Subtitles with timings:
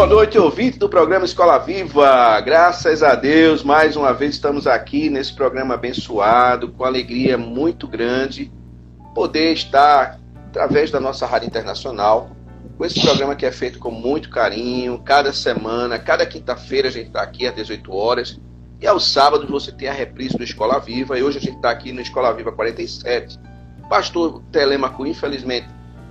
[0.00, 2.40] Boa noite, ouvinte do programa Escola Viva.
[2.40, 8.50] Graças a Deus, mais uma vez estamos aqui nesse programa abençoado, com alegria muito grande,
[9.14, 12.30] poder estar através da nossa rádio internacional,
[12.78, 17.08] com esse programa que é feito com muito carinho, cada semana, cada quinta-feira a gente
[17.08, 18.40] está aqui às 18 horas,
[18.80, 21.70] e aos sábados você tem a reprise do Escola Viva, e hoje a gente está
[21.70, 23.38] aqui no Escola Viva 47.
[23.90, 25.68] Pastor Telemaco, infelizmente,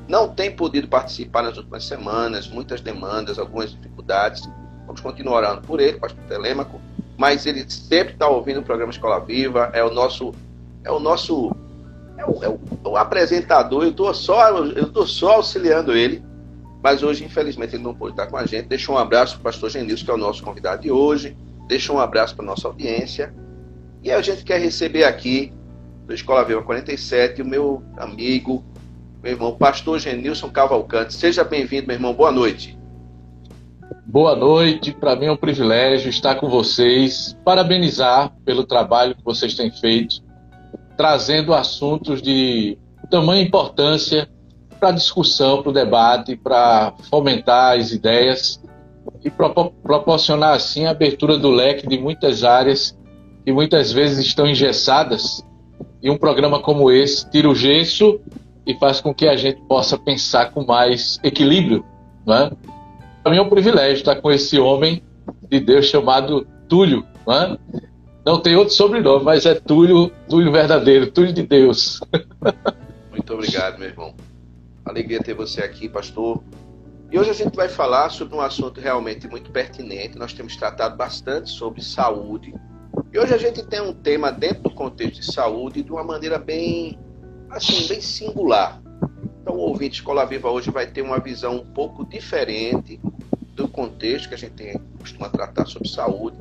[0.10, 4.50] não tem podido participar nas últimas semanas, muitas demandas, algumas dificuldades.
[4.88, 6.82] Vamos continuar orando por ele, pastor Telêmaco,
[7.16, 10.34] mas ele sempre está ouvindo o programa Escola Viva, é o nosso
[10.84, 11.56] é o nosso
[12.18, 16.24] é o, é o, é o apresentador, eu estou só eu só auxiliando ele,
[16.82, 18.66] mas hoje infelizmente ele não pôde estar com a gente.
[18.66, 21.38] Deixa um abraço para o pastor Genilson, que é o nosso convidado de hoje.
[21.68, 23.32] Deixa um abraço para nossa audiência.
[24.02, 25.54] E a gente quer receber aqui
[26.08, 28.66] do Escola Viva 47 o meu amigo
[29.22, 31.14] meu irmão, pastor Genilson Cavalcante.
[31.14, 32.14] Seja bem-vindo, meu irmão.
[32.14, 32.78] Boa noite.
[34.06, 34.94] Boa noite.
[34.94, 40.22] Para mim é um privilégio estar com vocês, parabenizar pelo trabalho que vocês têm feito,
[40.96, 42.78] trazendo assuntos de
[43.12, 44.30] tamanha importância
[44.80, 48.62] para discussão, para o debate, para fomentar as ideias
[49.24, 52.98] e proporcionar assim a abertura do leque de muitas áreas
[53.44, 55.44] que muitas vezes estão engessadas.
[56.02, 58.22] E um programa como esse tira o gesso
[58.66, 61.86] e faz com que a gente possa pensar com mais equilíbrio.
[62.26, 62.52] Né?
[63.24, 65.04] Para mim é um privilégio estar com esse homem
[65.50, 67.06] de Deus chamado Túlio.
[67.28, 67.58] Né?
[68.26, 72.00] Não tem outro sobrenome, mas é Túlio, Túlio verdadeiro, Túlio de Deus.
[73.12, 74.14] Muito obrigado, meu irmão.
[74.86, 76.42] Alegria ter você aqui, pastor.
[77.12, 80.18] E hoje a gente vai falar sobre um assunto realmente muito pertinente.
[80.18, 82.54] Nós temos tratado bastante sobre saúde.
[83.12, 86.38] E hoje a gente tem um tema dentro do contexto de saúde de uma maneira
[86.38, 87.00] bem
[87.50, 88.82] assim, bem singular.
[89.42, 93.00] Então, o ouvinte Escola Viva hoje vai ter uma visão um pouco diferente
[93.54, 96.38] do contexto que a gente costuma tratar sobre saúde.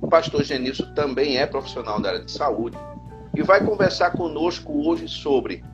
[0.00, 2.76] O pastor Genilson também é profissional da área de saúde
[3.34, 5.64] e vai conversar conosco hoje sobre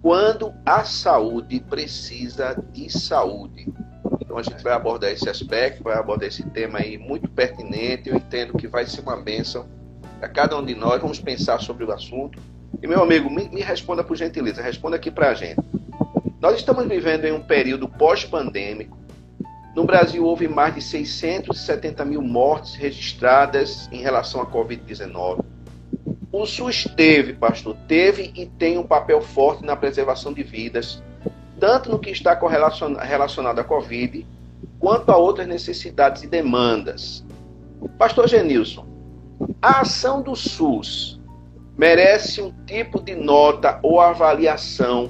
[0.00, 3.72] quando a saúde precisa de saúde.
[4.20, 8.08] Então a gente vai abordar esse aspecto, vai abordar esse tema aí muito pertinente.
[8.08, 9.66] Eu entendo que vai ser uma bênção
[10.18, 11.00] para cada um de nós.
[11.00, 12.38] Vamos pensar sobre o assunto
[12.82, 15.60] e meu amigo, me, me responda por gentileza, responda aqui para a gente.
[16.40, 18.96] Nós estamos vivendo em um período pós-pandêmico.
[19.74, 25.44] No Brasil houve mais de 670 mil mortes registradas em relação à Covid-19.
[26.30, 31.02] O SUS teve, pastor, teve e tem um papel forte na preservação de vidas,
[31.58, 32.38] tanto no que está
[33.00, 34.26] relacionado à Covid,
[34.78, 37.24] quanto a outras necessidades e demandas.
[37.98, 38.86] Pastor Genilson,
[39.60, 41.17] a ação do SUS
[41.78, 45.08] merece um tipo de nota ou avaliação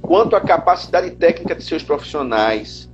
[0.00, 2.88] quanto à capacidade técnica de seus profissionais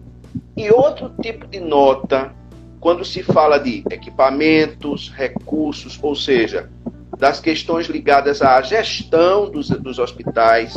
[0.56, 2.34] e outro tipo de nota
[2.80, 6.70] quando se fala de equipamentos, recursos, ou seja,
[7.18, 10.74] das questões ligadas à gestão dos, dos hospitais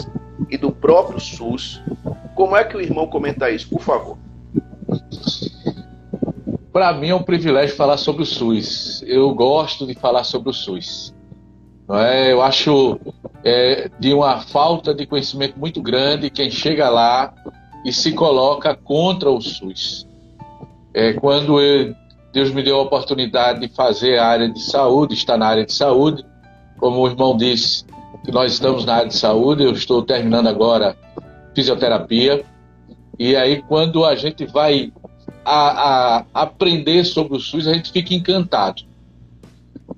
[0.49, 1.81] e do próprio SUS.
[2.35, 4.17] Como é que o irmão comenta isso, por favor?
[6.73, 9.01] Para mim é um privilégio falar sobre o SUS.
[9.07, 11.13] Eu gosto de falar sobre o SUS.
[11.93, 12.31] É?
[12.31, 12.99] Eu acho
[13.43, 17.33] é, de uma falta de conhecimento muito grande quem chega lá
[17.85, 20.07] e se coloca contra o SUS.
[20.93, 21.93] É, quando eu,
[22.31, 25.73] Deus me deu a oportunidade de fazer a área de saúde, estar na área de
[25.73, 26.25] saúde,
[26.77, 27.85] como o irmão disse,
[28.23, 30.95] que nós estamos na área de saúde, eu estou terminando agora
[31.53, 32.43] fisioterapia,
[33.19, 34.91] e aí quando a gente vai
[35.45, 38.83] a, a aprender sobre o SUS, a gente fica encantado.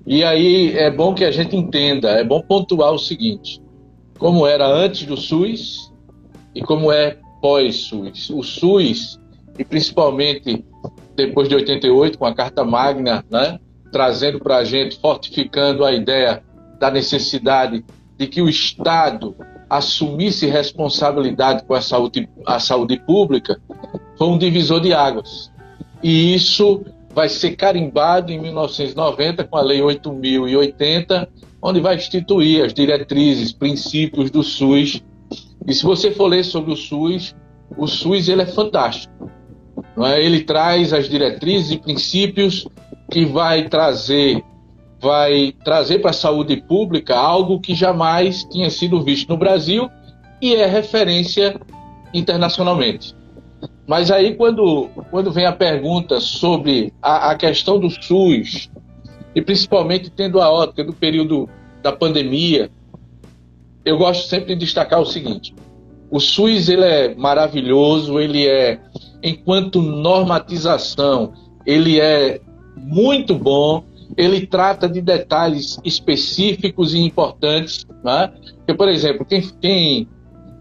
[0.06, 3.60] E aí é bom que a gente entenda, é bom pontuar o seguinte:
[4.18, 5.92] como era antes do SUS
[6.54, 8.30] e como é pós-SUS.
[8.30, 9.18] O SUS,
[9.58, 10.64] e principalmente
[11.16, 13.58] depois de 88, com a Carta Magna, né,
[13.90, 16.42] trazendo para a gente, fortificando a ideia
[16.78, 17.84] da necessidade
[18.16, 19.34] de que o Estado
[19.68, 23.60] assumisse responsabilidade com a saúde, a saúde pública,
[24.16, 25.50] foi um divisor de águas.
[26.02, 26.84] E isso
[27.16, 31.26] vai ser carimbado em 1990 com a Lei 8.080,
[31.62, 35.02] onde vai instituir as diretrizes, princípios do SUS.
[35.66, 37.34] E se você for ler sobre o SUS,
[37.74, 39.30] o SUS ele é fantástico.
[39.96, 40.22] É?
[40.22, 42.68] Ele traz as diretrizes e princípios
[43.10, 44.44] que vai trazer
[45.00, 49.88] vai trazer para a saúde pública algo que jamais tinha sido visto no Brasil
[50.40, 51.58] e é referência
[52.12, 53.14] internacionalmente.
[53.86, 58.68] Mas aí, quando, quando vem a pergunta sobre a, a questão do SUS,
[59.34, 61.48] e principalmente tendo a ótica do período
[61.82, 62.70] da pandemia,
[63.84, 65.54] eu gosto sempre de destacar o seguinte:
[66.10, 68.80] o SUS ele é maravilhoso, ele é,
[69.22, 71.32] enquanto normatização,
[71.64, 72.40] ele é
[72.76, 73.84] muito bom,
[74.16, 77.86] ele trata de detalhes específicos e importantes.
[78.02, 78.32] Né?
[78.58, 80.08] Porque, por exemplo, quem, quem,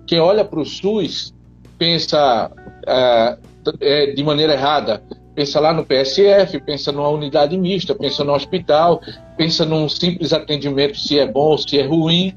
[0.06, 1.34] quem olha para o SUS
[1.78, 2.52] pensa
[2.86, 3.38] é,
[3.82, 5.02] é, de maneira errada.
[5.34, 9.02] Pensa lá no PSF, pensa numa unidade mista, pensa no hospital,
[9.38, 12.34] pensa num simples atendimento se é bom ou se é ruim.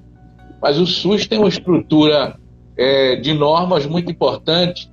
[0.61, 2.37] Mas o SUS tem uma estrutura
[2.77, 4.91] é, de normas muito importante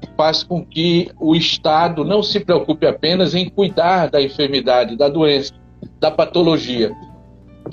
[0.00, 5.08] que faz com que o Estado não se preocupe apenas em cuidar da enfermidade, da
[5.08, 5.52] doença,
[6.00, 6.92] da patologia.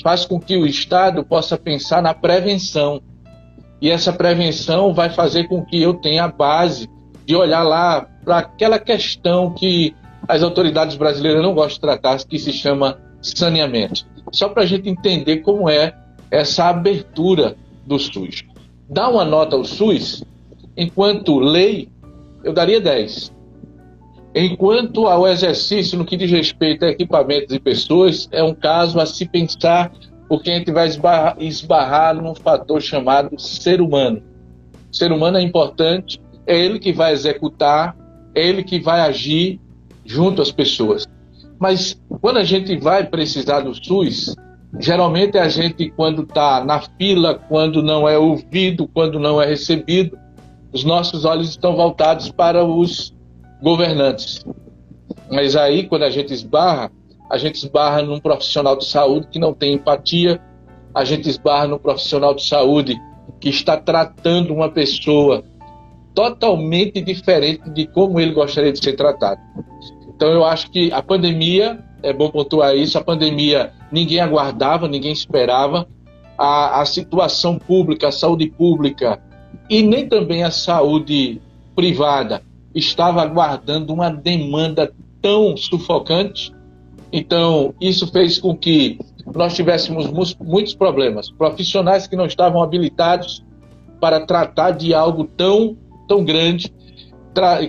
[0.04, 3.02] Faz com que o Estado possa pensar na prevenção.
[3.82, 6.88] E essa prevenção vai fazer com que eu tenha a base
[7.32, 9.96] de olhar lá para aquela questão que
[10.28, 14.06] as autoridades brasileiras não gostam de tratar, que se chama saneamento.
[14.34, 15.96] Só para a gente entender como é
[16.30, 17.56] essa abertura
[17.88, 18.44] do SUS.
[18.90, 20.26] Dar uma nota ao SUS,
[20.76, 21.88] enquanto lei,
[22.44, 23.32] eu daria 10.
[24.36, 29.06] Enquanto ao exercício no que diz respeito a equipamentos e pessoas, é um caso a
[29.06, 29.90] se pensar,
[30.28, 34.22] porque a gente vai esbarrar, esbarrar num fator chamado ser humano.
[34.92, 37.96] Ser humano é importante, é ele que vai executar,
[38.36, 39.60] é ele que vai agir
[40.06, 41.08] junto às pessoas.
[41.60, 44.36] Mas quando a gente vai precisar do SUS,
[44.80, 50.18] geralmente a gente, quando está na fila, quando não é ouvido, quando não é recebido,
[50.74, 53.14] os nossos olhos estão voltados para os
[53.62, 54.44] governantes.
[55.30, 56.92] Mas aí, quando a gente esbarra,
[57.30, 60.42] a gente esbarra num profissional de saúde que não tem empatia,
[60.94, 63.00] a gente esbarra num profissional de saúde
[63.40, 65.44] que está tratando uma pessoa
[66.14, 69.42] totalmente diferente de como ele gostaria de ser tratado.
[70.08, 75.12] Então, eu acho que a pandemia, é bom pontuar isso, a pandemia ninguém aguardava, ninguém
[75.12, 75.88] esperava.
[76.38, 79.22] A, a situação pública, a saúde pública
[79.70, 81.42] e nem também a saúde
[81.76, 82.42] privada
[82.74, 84.92] estava aguardando uma demanda
[85.22, 86.54] tão sufocante.
[87.12, 88.98] Então, isso fez com que
[89.34, 90.08] nós tivéssemos
[90.40, 91.30] muitos problemas.
[91.30, 93.44] Profissionais que não estavam habilitados
[94.00, 95.78] para tratar de algo tão,
[96.12, 96.74] tão grande,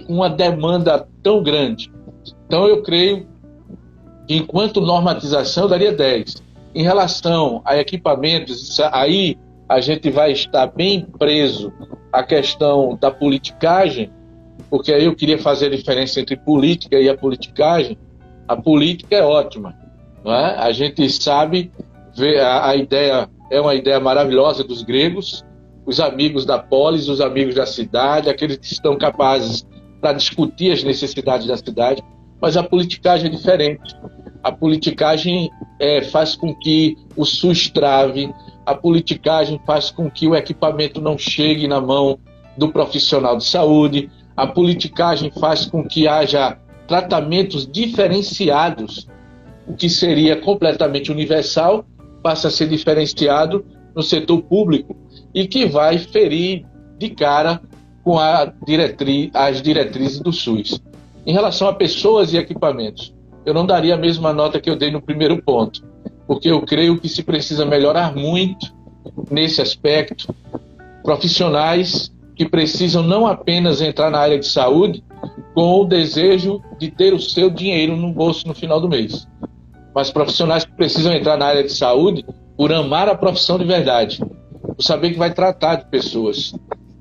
[0.04, 1.92] com uma demanda tão grande.
[2.44, 3.28] Então, eu creio
[4.26, 6.42] que, enquanto normatização, daria 10.
[6.74, 11.72] Em relação a equipamentos, aí a gente vai estar bem preso
[12.12, 14.10] à questão da politicagem,
[14.68, 17.96] porque aí eu queria fazer a diferença entre política e a politicagem.
[18.48, 19.72] A política é ótima,
[20.24, 20.56] não é?
[20.58, 21.70] A gente sabe,
[22.44, 25.44] a ideia é uma ideia maravilhosa dos gregos,
[25.84, 29.66] os amigos da polis, os amigos da cidade, aqueles que estão capazes
[30.00, 32.02] para discutir as necessidades da cidade,
[32.40, 33.96] mas a politicagem é diferente.
[34.42, 38.32] A politicagem é, faz com que o SUS trave,
[38.66, 42.18] a politicagem faz com que o equipamento não chegue na mão
[42.56, 49.08] do profissional de saúde, a politicagem faz com que haja tratamentos diferenciados,
[49.66, 51.84] o que seria completamente universal
[52.22, 54.96] passa a ser diferenciado no setor público
[55.34, 56.64] e que vai ferir
[56.98, 57.60] de cara
[58.04, 60.82] com as diretrizes do SUS.
[61.24, 63.14] Em relação a pessoas e equipamentos,
[63.46, 65.84] eu não daria a mesma nota que eu dei no primeiro ponto,
[66.26, 68.72] porque eu creio que se precisa melhorar muito
[69.30, 70.34] nesse aspecto.
[71.02, 75.04] Profissionais que precisam não apenas entrar na área de saúde
[75.54, 79.28] com o desejo de ter o seu dinheiro no bolso no final do mês,
[79.94, 82.24] mas profissionais que precisam entrar na área de saúde
[82.56, 84.20] por amar a profissão de verdade,
[84.82, 86.54] saber que vai tratar de pessoas.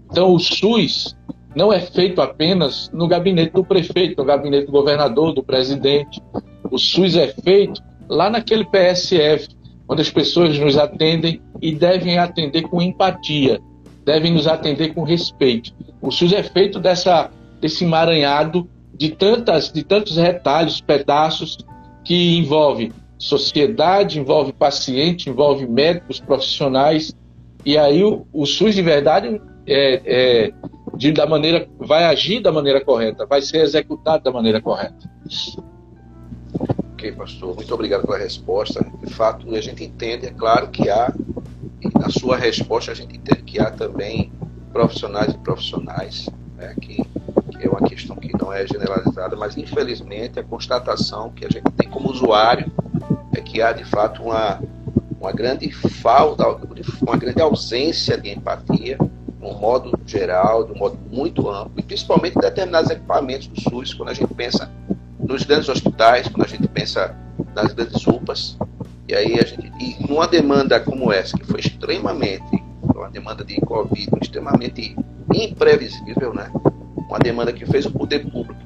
[0.10, 1.16] Então, o SUS
[1.56, 6.22] não é feito apenas no gabinete do prefeito, no gabinete do governador, do presidente.
[6.70, 9.48] O SUS é feito lá naquele PSF,
[9.88, 13.60] onde as pessoas nos atendem e devem atender com empatia,
[14.06, 15.74] devem nos atender com respeito.
[16.02, 21.58] O SUS é feito dessa, desse emaranhado de, tantas, de tantos retalhos, pedaços,
[22.04, 27.14] que envolve sociedade, envolve paciente, envolve médicos, profissionais,
[27.66, 30.54] e aí o, o SUS de verdade é, é,
[30.96, 35.10] de, da maneira, vai agir da maneira correta, vai ser executado da maneira correta.
[36.94, 37.56] Ok, pastor.
[37.56, 38.86] Muito obrigado pela resposta.
[39.04, 41.14] De fato, a gente entende, é claro que há,
[42.00, 44.32] na sua resposta a gente entende que há também
[44.72, 47.04] profissionais e profissionais, né, que,
[47.52, 51.70] que é uma questão que não é generalizada, mas infelizmente a constatação que a gente
[51.76, 52.72] tem como usuário
[53.36, 54.62] é que há de fato uma,
[55.22, 56.44] uma grande falta,
[57.00, 61.84] uma grande ausência de empatia, de um modo geral, de um modo muito amplo, e
[61.84, 64.70] principalmente em determinados equipamentos do SUS, quando a gente pensa
[65.20, 67.16] nos grandes hospitais, quando a gente pensa
[67.56, 68.58] nas grandes UPAs,
[69.08, 72.64] e aí a gente, e numa demanda como essa, que foi extremamente,
[72.96, 74.96] uma demanda de Covid extremamente
[75.34, 76.52] imprevisível, né?
[77.08, 78.60] Uma demanda que fez o poder público,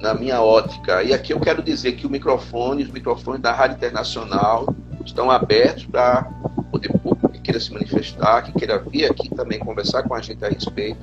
[0.00, 3.76] na minha ótica, e aqui eu quero dizer que o microfone, os microfones da Rádio
[3.76, 4.66] Internacional
[5.06, 6.24] estão abertos para
[6.70, 10.44] poder público que queira se manifestar, que queira vir aqui também conversar com a gente
[10.44, 10.98] a respeito.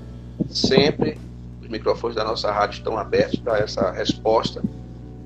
[0.50, 1.18] Sempre
[1.62, 4.62] os microfones da nossa rádio estão abertos para essa resposta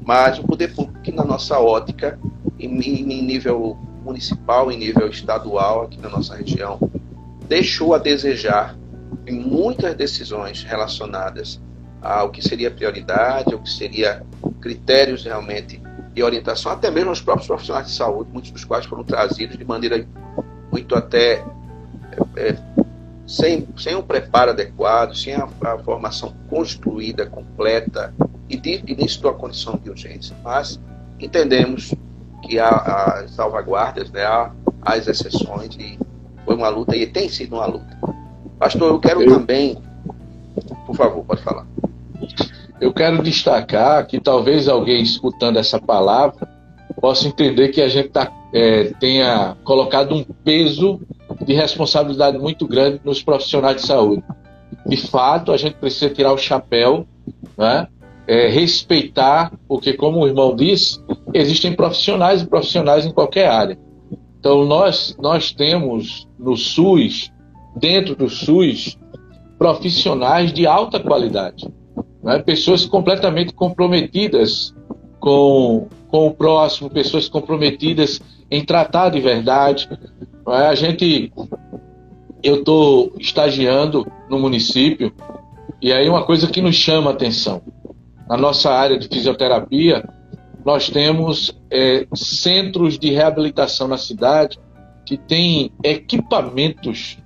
[0.08, 2.18] mas o poder público, que na nossa ótica,
[2.58, 6.80] em, em nível municipal, em nível estadual, aqui na nossa região,
[7.46, 8.74] deixou a desejar
[9.26, 11.60] em muitas decisões relacionadas
[12.02, 14.26] ao que seria prioridade, ao que seria
[14.62, 15.82] critérios realmente
[16.18, 19.64] de orientação, até mesmo os próprios profissionais de saúde, muitos dos quais foram trazidos de
[19.64, 20.04] maneira
[20.72, 21.44] muito até
[22.36, 22.58] é, é
[23.28, 28.12] sem, sem um preparo adequado, sem a, a formação construída, completa,
[28.50, 30.36] e, de, e nisso a condição de urgência.
[30.44, 30.80] Mas
[31.20, 31.94] entendemos
[32.42, 36.00] que há as salvaguardas, né, há as exceções, e
[36.46, 37.96] foi uma luta, e tem sido uma luta.
[38.58, 39.38] Pastor, eu quero eu...
[39.38, 39.80] também.
[40.88, 41.68] Por favor, pode falar.
[42.80, 46.48] Eu quero destacar que talvez alguém escutando essa palavra
[47.02, 51.00] possa entender que a gente tá, é, tenha colocado um peso
[51.46, 54.24] de responsabilidade muito grande nos profissionais de saúde.
[54.86, 57.06] De fato, a gente precisa tirar o chapéu,
[57.58, 57.88] né?
[58.28, 61.00] É, respeitar, porque, como o irmão disse,
[61.34, 63.80] existem profissionais e profissionais em qualquer área.
[64.38, 67.32] Então, nós, nós temos no SUS,
[67.78, 68.98] dentro do SUS,
[69.58, 71.68] profissionais de alta qualidade.
[72.24, 72.40] Né?
[72.40, 74.74] Pessoas completamente comprometidas
[75.20, 79.90] com, com o próximo, pessoas comprometidas em tratar de verdade.
[80.48, 80.68] É?
[80.68, 81.32] A gente,
[82.44, 85.14] eu estou estagiando no município
[85.82, 87.62] e aí uma coisa que nos chama a atenção.
[88.28, 90.04] Na nossa área de fisioterapia,
[90.66, 94.60] nós temos é, centros de reabilitação na cidade
[95.06, 97.18] que têm equipamentos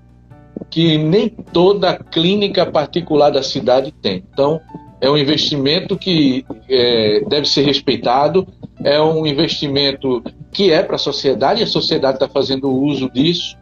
[0.69, 4.23] que nem toda clínica particular da cidade tem.
[4.31, 4.59] Então,
[4.99, 8.47] é um investimento que é, deve ser respeitado,
[8.83, 13.57] é um investimento que é para a sociedade, e a sociedade está fazendo uso disso.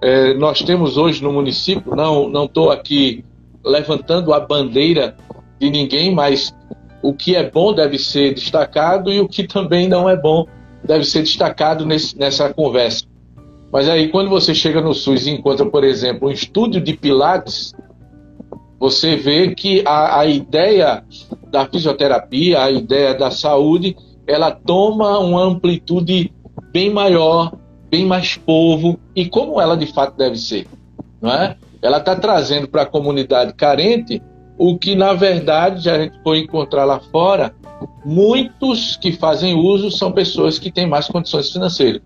[0.00, 3.24] É, nós temos hoje no município, não estou aqui
[3.64, 5.16] levantando a bandeira
[5.58, 6.54] de ninguém, mas
[7.02, 10.46] o que é bom deve ser destacado e o que também não é bom
[10.82, 13.04] deve ser destacado nesse, nessa conversa.
[13.74, 17.74] Mas aí, quando você chega no SUS e encontra, por exemplo, um estúdio de Pilates,
[18.78, 21.02] você vê que a, a ideia
[21.50, 23.96] da fisioterapia, a ideia da saúde,
[24.28, 26.32] ela toma uma amplitude
[26.72, 27.52] bem maior,
[27.90, 30.68] bem mais povo e como ela de fato deve ser,
[31.20, 31.56] não é?
[31.82, 34.22] Ela está trazendo para a comunidade carente
[34.56, 37.52] o que na verdade a gente foi encontrar lá fora.
[38.04, 42.02] Muitos que fazem uso são pessoas que têm mais condições financeiras.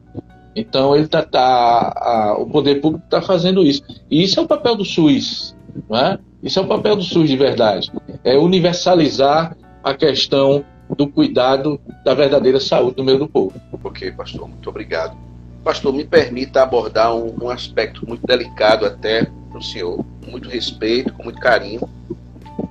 [0.58, 3.82] Então ele tá, tá a, o poder público está fazendo isso.
[4.10, 5.56] E isso é o papel do SUS,
[5.88, 6.18] não é?
[6.42, 7.90] Isso é o papel do SUS de verdade.
[8.24, 10.64] É universalizar a questão
[10.96, 13.54] do cuidado da verdadeira saúde do meio do povo.
[13.84, 15.16] Ok, pastor, muito obrigado.
[15.62, 20.48] Pastor, me permita abordar um, um aspecto muito delicado até para o senhor, com muito
[20.48, 21.88] respeito, com muito carinho.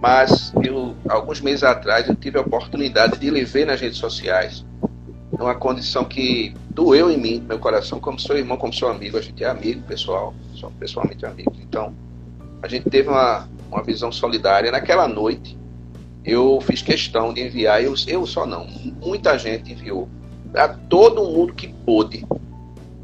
[0.02, 4.66] Mas eu, alguns meses atrás, eu tive a oportunidade de lhe ver nas redes sociais,
[5.38, 9.18] numa condição que doeu em mim, meu coração, como seu irmão, como seu amigo.
[9.18, 11.58] A gente é amigo, pessoal, somos pessoalmente amigos.
[11.62, 11.94] Então,
[12.62, 14.72] a gente teve uma, uma visão solidária.
[14.72, 15.58] Naquela noite,
[16.26, 18.68] eu fiz questão de enviar, eu, eu só não,
[19.02, 20.10] muita gente enviou,
[20.52, 22.26] para todo mundo que pôde,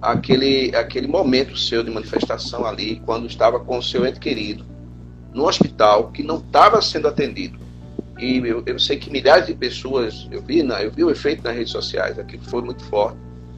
[0.02, 4.66] aquele, aquele momento seu de manifestação ali, quando estava com o seu ente querido,
[5.34, 7.63] no hospital, que não estava sendo atendido.
[8.20, 11.44] E eu, eu, sei que milhares de pessoas, eu vi, na, eu vi o efeito
[11.44, 13.18] nas redes sociais, aquilo foi muito forte.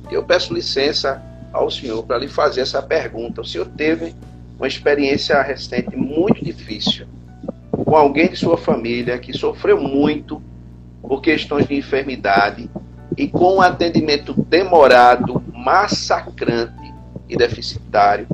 [0.09, 1.21] Eu peço licença
[1.51, 3.41] ao senhor para lhe fazer essa pergunta.
[3.41, 4.15] O senhor teve
[4.57, 7.07] uma experiência recente muito difícil
[7.71, 10.41] com alguém de sua família que sofreu muito
[11.01, 12.69] por questões de enfermidade
[13.17, 16.93] e com um atendimento demorado, massacrante
[17.29, 18.27] e deficitário.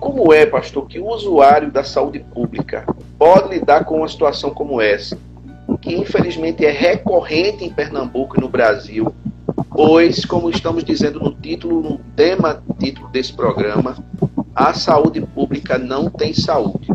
[0.00, 2.84] Como é, pastor, que o usuário da saúde pública
[3.18, 5.18] pode lidar com uma situação como essa?
[5.80, 9.14] que infelizmente é recorrente em Pernambuco e no Brasil,
[9.70, 13.96] pois, como estamos dizendo no título, no tema título desse programa,
[14.54, 16.88] a saúde pública não tem saúde.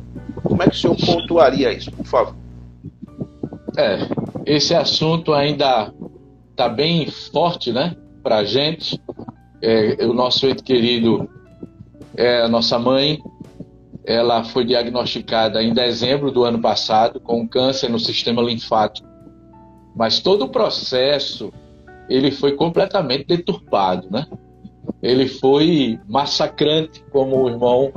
[0.43, 2.35] Como é que o senhor pontuaria isso, por favor?
[3.77, 3.99] É,
[4.45, 5.93] esse assunto ainda
[6.51, 8.99] está bem forte, né, para a gente.
[9.61, 11.29] É, o nosso ente querido,
[12.15, 13.19] é, a nossa mãe,
[14.05, 19.07] ela foi diagnosticada em dezembro do ano passado com câncer no sistema linfático.
[19.95, 21.51] Mas todo o processo
[22.09, 24.25] ele foi completamente deturpado, né?
[25.01, 27.91] Ele foi massacrante, como o irmão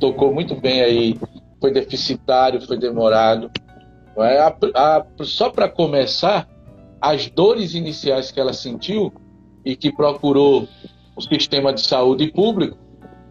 [0.00, 1.20] tocou muito bem aí.
[1.60, 3.50] Foi deficitário, foi demorado.
[4.16, 4.38] É?
[4.38, 6.48] A, a, só para começar,
[7.00, 9.12] as dores iniciais que ela sentiu
[9.64, 10.66] e que procurou
[11.14, 12.76] o sistema de saúde público,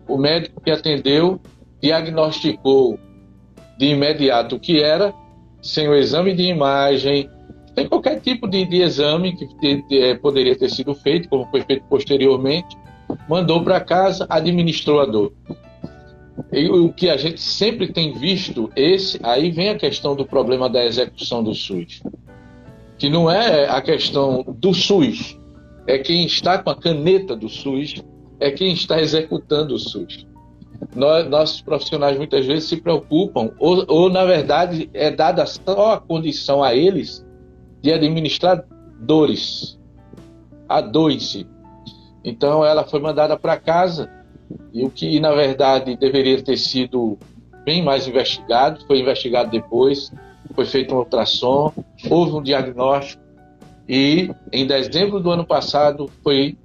[0.08, 1.42] o médico que atendeu
[1.82, 3.00] diagnosticou
[3.78, 5.14] de imediato o que era,
[5.62, 7.30] sem o exame de imagem,
[7.76, 11.86] sem qualquer tipo de, de exame que é, poderia ter sido feito, como foi feito
[11.88, 12.76] posteriormente,
[13.30, 15.32] mandou para casa, administrou a dor.
[16.52, 20.70] E o que a gente sempre tem visto, esse aí vem a questão do problema
[20.70, 22.02] da execução do SUS.
[22.98, 25.38] Que não é a questão do SUS,
[25.86, 28.04] é quem está com a caneta do SUS,
[28.40, 30.28] é quem está executando o SUS
[30.96, 36.00] nós, nossos profissionais muitas vezes se preocupam, ou, ou na verdade é dada só a
[36.00, 37.26] condição a eles
[37.82, 38.64] de administrar
[39.00, 39.80] dores,
[40.68, 41.48] a dor em si.
[42.24, 44.10] Então ela foi mandada para casa
[44.74, 47.18] e o que na verdade deveria ter sido
[47.64, 50.12] bem mais investigado, foi investigado depois,
[50.54, 51.74] foi feito um ultrassom,
[52.10, 53.22] houve um diagnóstico
[53.88, 56.58] e em dezembro do ano passado foi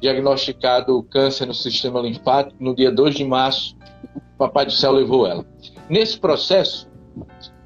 [0.00, 3.76] diagnosticado câncer no sistema linfático no dia 2 de março.
[4.34, 5.44] O Papai do Céu levou ela.
[5.88, 6.88] Nesse processo,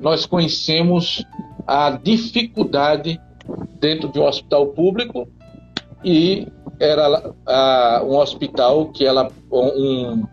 [0.01, 1.25] nós conhecemos
[1.67, 3.21] a dificuldade
[3.79, 5.29] dentro de um hospital público
[6.05, 6.49] e
[6.81, 10.25] era a, um hospital que ela um,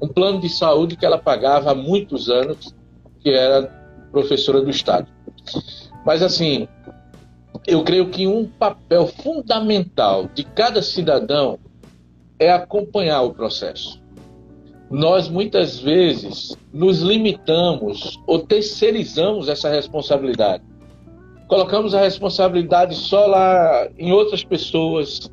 [0.00, 2.74] um plano de saúde que ela pagava há muitos anos,
[3.20, 3.70] que era
[4.10, 5.06] professora do estado.
[6.04, 6.66] Mas assim,
[7.66, 11.58] eu creio que um papel fundamental de cada cidadão
[12.38, 14.00] é acompanhar o processo.
[14.90, 20.62] Nós muitas vezes nos limitamos ou terceirizamos essa responsabilidade.
[21.48, 25.30] Colocamos a responsabilidade só lá em outras pessoas,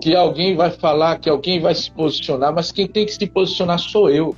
[0.00, 3.78] que alguém vai falar, que alguém vai se posicionar, mas quem tem que se posicionar
[3.78, 4.34] sou eu.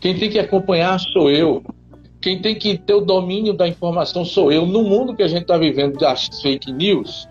[0.00, 1.62] Quem tem que acompanhar sou eu.
[2.22, 4.64] Quem tem que ter o domínio da informação sou eu.
[4.64, 7.28] No mundo que a gente está vivendo das fake news,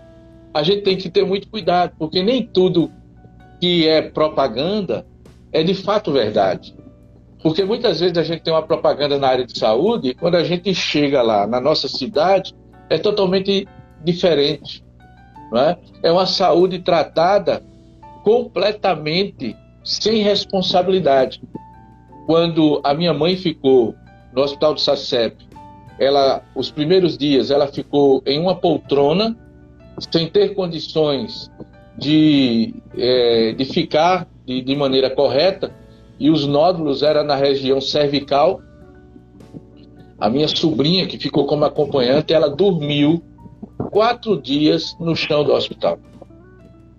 [0.52, 2.92] a gente tem que ter muito cuidado, porque nem tudo
[3.58, 5.06] que é propaganda
[5.50, 6.74] é de fato verdade.
[7.42, 10.44] Porque muitas vezes a gente tem uma propaganda na área de saúde e quando a
[10.44, 12.54] gente chega lá na nossa cidade
[12.90, 13.66] é totalmente
[14.04, 14.84] diferente.
[15.50, 15.78] Não é?
[16.02, 17.62] é uma saúde tratada
[18.22, 21.42] completamente sem responsabilidade.
[22.26, 23.94] Quando a minha mãe ficou
[24.32, 25.36] no Hospital do SACEP,
[25.98, 29.36] ela, os primeiros dias, ela ficou em uma poltrona,
[30.10, 31.50] sem ter condições
[31.98, 35.72] de, é, de ficar de, de maneira correta,
[36.18, 38.60] e os nódulos eram na região cervical.
[40.18, 43.22] A minha sobrinha, que ficou como acompanhante, ela dormiu
[43.90, 45.98] quatro dias no chão do hospital.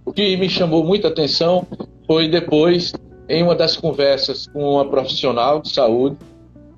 [0.06, 1.66] O que me chamou muita atenção
[2.06, 2.94] foi depois,
[3.30, 6.18] em uma das conversas com uma profissional de saúde,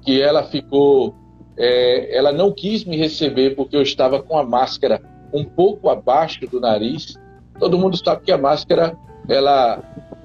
[0.06, 1.16] que ela ficou,
[1.58, 5.02] é, ela não quis me receber porque eu estava com a máscara
[5.34, 7.16] um pouco abaixo do nariz.
[7.60, 8.96] Todo mundo sabe que a máscara
[9.28, 9.82] ela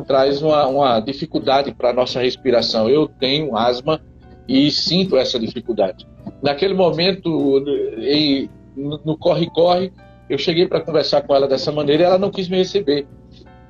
[0.06, 2.88] traz uma, uma dificuldade para a nossa respiração.
[2.88, 4.00] Eu tenho asma
[4.46, 6.06] e sinto essa dificuldade.
[6.42, 7.64] Naquele momento,
[7.98, 9.92] em, no corre-corre,
[10.28, 13.06] eu cheguei para conversar com ela dessa maneira e ela não quis me receber.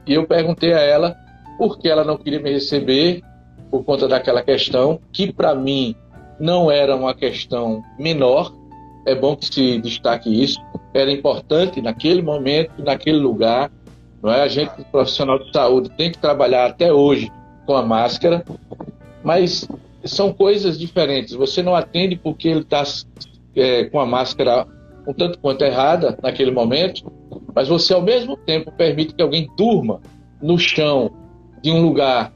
[0.06, 1.16] E eu perguntei a ela
[1.56, 3.22] por que ela não queria me receber
[3.70, 5.94] por conta daquela questão, que para mim
[6.38, 8.52] não era uma questão menor,
[9.06, 10.60] é bom que se destaque isso,
[10.92, 13.70] era importante naquele momento, naquele lugar.
[14.22, 14.42] Não é?
[14.42, 17.30] A gente, profissional de saúde, tem que trabalhar até hoje
[17.66, 18.44] com a máscara,
[19.22, 19.66] mas
[20.04, 21.34] são coisas diferentes.
[21.34, 22.82] Você não atende porque ele está
[23.54, 24.66] é, com a máscara
[25.06, 27.10] um tanto quanto errada naquele momento,
[27.54, 30.00] mas você ao mesmo tempo permite que alguém durma
[30.42, 31.10] no chão
[31.62, 32.32] de um lugar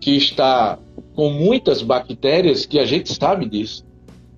[0.00, 0.78] que está
[1.14, 3.84] com muitas bactérias que a gente sabe disso.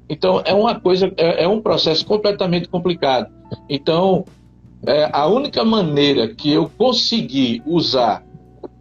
[0.09, 3.33] Então é uma coisa, é, é um processo completamente complicado.
[3.69, 4.25] Então
[4.87, 8.25] é, a única maneira que eu consegui usar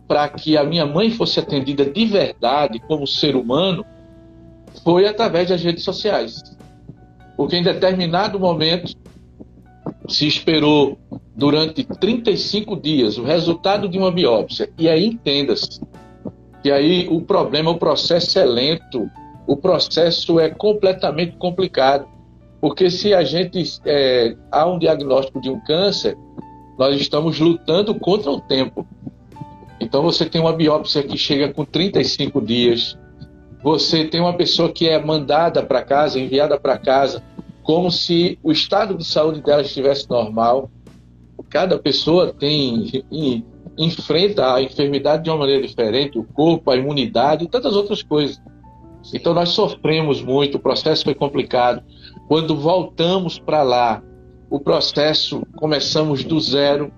[0.08, 3.86] para que a minha mãe fosse atendida de verdade como ser humano
[4.84, 6.42] foi através das redes sociais.
[7.36, 8.96] porque em determinado momento
[10.08, 10.98] se esperou
[11.36, 14.70] durante 35 dias o resultado de uma biópsia.
[14.78, 15.80] E aí entenda-se
[16.68, 19.10] que aí o problema, o processo é lento,
[19.48, 22.06] o processo é completamente complicado.
[22.60, 26.18] Porque se a gente é, há um diagnóstico de um câncer,
[26.78, 28.86] nós estamos lutando contra o tempo.
[29.80, 32.98] Então você tem uma biópsia que chega com 35 dias,
[33.64, 37.24] você tem uma pessoa que é mandada para casa, enviada para casa,
[37.64, 40.70] como se o estado de saúde dela estivesse normal.
[41.50, 43.06] Cada pessoa tem
[43.78, 48.42] enfrenta a enfermidade de uma maneira diferente, o corpo, a imunidade e tantas outras coisas.
[49.14, 51.84] Então nós sofremos muito, o processo foi complicado.
[52.28, 54.02] Quando voltamos para lá,
[54.50, 56.92] o processo começamos do zero.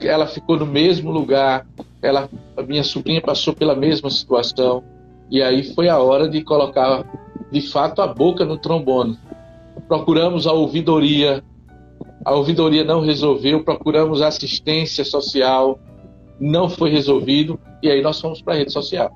[0.00, 1.66] Ela ficou no mesmo lugar,
[2.02, 4.82] ela, a minha sobrinha passou pela mesma situação.
[5.30, 7.04] E aí foi a hora de colocar
[7.50, 9.18] de fato a boca no trombone.
[9.88, 11.42] Procuramos a ouvidoria,
[12.26, 15.78] a ouvidoria não resolveu, procuramos assistência social,
[16.40, 19.12] não foi resolvido, e aí nós fomos para a rede social.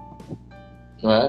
[1.03, 1.29] Não é?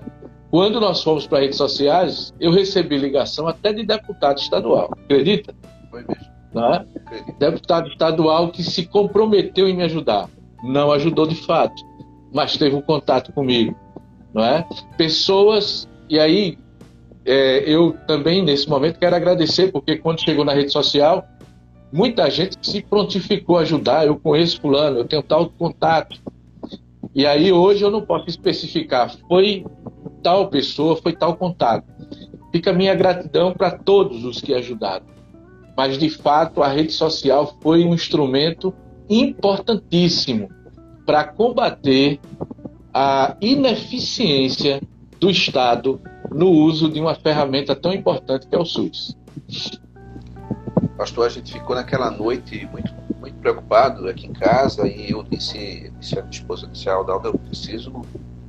[0.51, 5.55] Quando nós fomos para redes sociais, eu recebi ligação até de deputado estadual, acredita?
[5.89, 6.69] Foi mesmo.
[6.69, 6.85] É?
[7.39, 10.29] Deputado estadual que se comprometeu em me ajudar.
[10.63, 11.81] Não ajudou de fato,
[12.31, 13.75] mas teve um contato comigo.
[14.31, 14.67] Não é?
[14.97, 16.59] Pessoas, e aí
[17.25, 21.25] é, eu também nesse momento quero agradecer, porque quando chegou na rede social,
[21.91, 24.05] muita gente se prontificou a ajudar.
[24.05, 26.19] Eu conheço fulano, eu tenho tal contato.
[27.13, 29.65] E aí hoje eu não posso especificar, foi
[30.23, 31.85] tal pessoa, foi tal contato.
[32.51, 35.05] Fica a minha gratidão para todos os que ajudaram.
[35.75, 38.73] Mas de fato a rede social foi um instrumento
[39.09, 40.49] importantíssimo
[41.05, 42.19] para combater
[42.93, 44.81] a ineficiência
[45.19, 45.99] do Estado
[46.31, 49.17] no uso de uma ferramenta tão importante que é o SUS.
[50.97, 55.91] Pastor, a gente ficou naquela noite muito, muito preocupado aqui em casa e eu disse,
[55.99, 57.91] disse à minha esposa, disse a Aldalda, eu preciso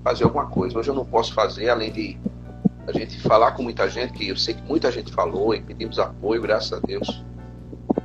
[0.03, 0.79] fazer alguma coisa.
[0.79, 2.18] Hoje eu não posso fazer, além de
[2.87, 5.99] a gente falar com muita gente, que eu sei que muita gente falou e pedimos
[5.99, 7.25] apoio, graças a Deus.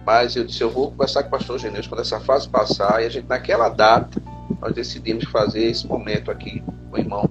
[0.05, 3.05] Mas eu disse, eu vou conversar com o pastor Geneus quando essa fase passar e
[3.05, 4.21] a gente, naquela data,
[4.61, 7.29] nós decidimos fazer esse momento aqui com o irmão,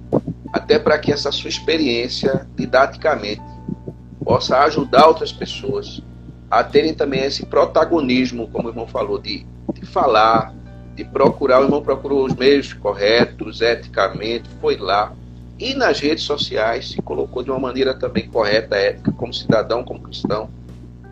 [0.52, 3.42] até para que essa sua experiência, didaticamente,
[4.24, 6.02] possa ajudar outras pessoas
[6.50, 10.54] a terem também esse protagonismo, como o irmão falou, de, de falar,
[10.94, 11.60] de procurar.
[11.60, 15.12] O irmão procurou os meios corretos, eticamente, foi lá.
[15.58, 20.00] E nas redes sociais se colocou de uma maneira também correta, ética, como cidadão, como
[20.00, 20.50] cristão,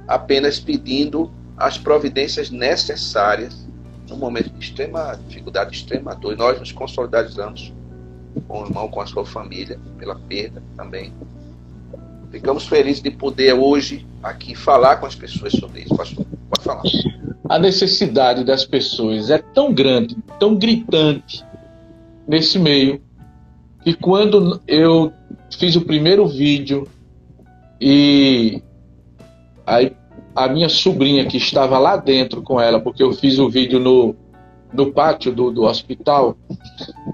[0.07, 3.67] apenas pedindo as providências necessárias
[4.09, 6.35] no momento de extrema dificuldade, de extrema dor.
[6.35, 7.73] E nós nos consolidamos
[8.47, 11.13] com o irmão, com a sua família, pela perda também
[12.35, 15.95] Ficamos felizes de poder hoje aqui falar com as pessoas sobre isso.
[15.95, 16.83] Pode, pode falar.
[17.49, 21.45] A necessidade das pessoas é tão grande, tão gritante
[22.27, 23.01] nesse meio,
[23.85, 25.13] que quando eu
[25.57, 26.89] fiz o primeiro vídeo
[27.81, 28.61] e
[29.65, 29.93] aí
[30.35, 34.17] a minha sobrinha que estava lá dentro com ela, porque eu fiz o vídeo no,
[34.73, 36.37] no pátio do, do hospital,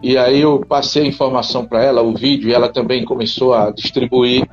[0.03, 3.71] e aí eu passei a informação para ela, o vídeo, e ela também começou a
[3.71, 4.49] distribuir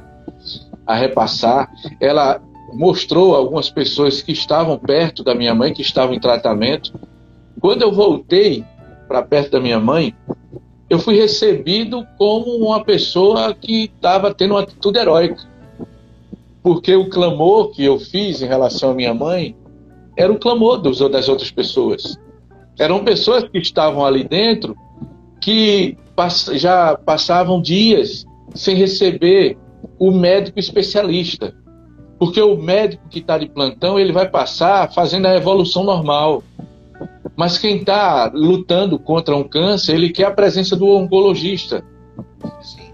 [0.88, 1.70] a repassar.
[2.00, 2.42] Ela
[2.74, 6.94] mostrou algumas pessoas que estavam perto da minha mãe, que estavam em tratamento.
[7.60, 8.64] Quando eu voltei
[9.08, 10.16] para perto da minha mãe,
[10.90, 15.44] eu fui recebido como uma pessoa que estava tendo uma atitude heróica.
[16.64, 19.56] Porque o clamor que eu fiz em relação à minha mãe
[20.16, 22.18] era o clamor dos, das outras pessoas.
[22.80, 24.76] Eram pessoas que estavam ali dentro
[25.42, 25.98] que
[26.54, 29.58] já passavam dias sem receber
[30.00, 31.54] o médico especialista.
[32.20, 36.44] Porque o médico que está de plantão, ele vai passar fazendo a evolução normal.
[37.36, 41.84] Mas quem está lutando contra um câncer, ele quer a presença do oncologista.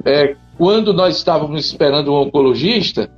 [0.04, 3.10] É, quando nós estávamos esperando o um oncologista,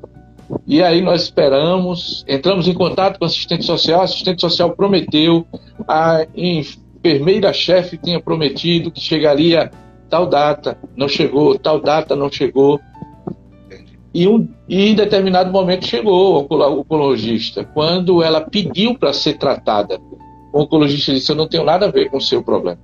[0.67, 5.45] e aí nós esperamos, entramos em contato com o assistente social, o assistente social prometeu,
[5.87, 9.71] a enfermeira-chefe tinha prometido que chegaria
[10.09, 12.79] tal data, não chegou, tal data não chegou.
[14.15, 17.65] E, um, e em determinado momento chegou o oncologista.
[17.65, 19.99] Quando ela pediu para ser tratada,
[20.53, 22.79] o oncologista disse: Eu não tenho nada a ver com o seu problema.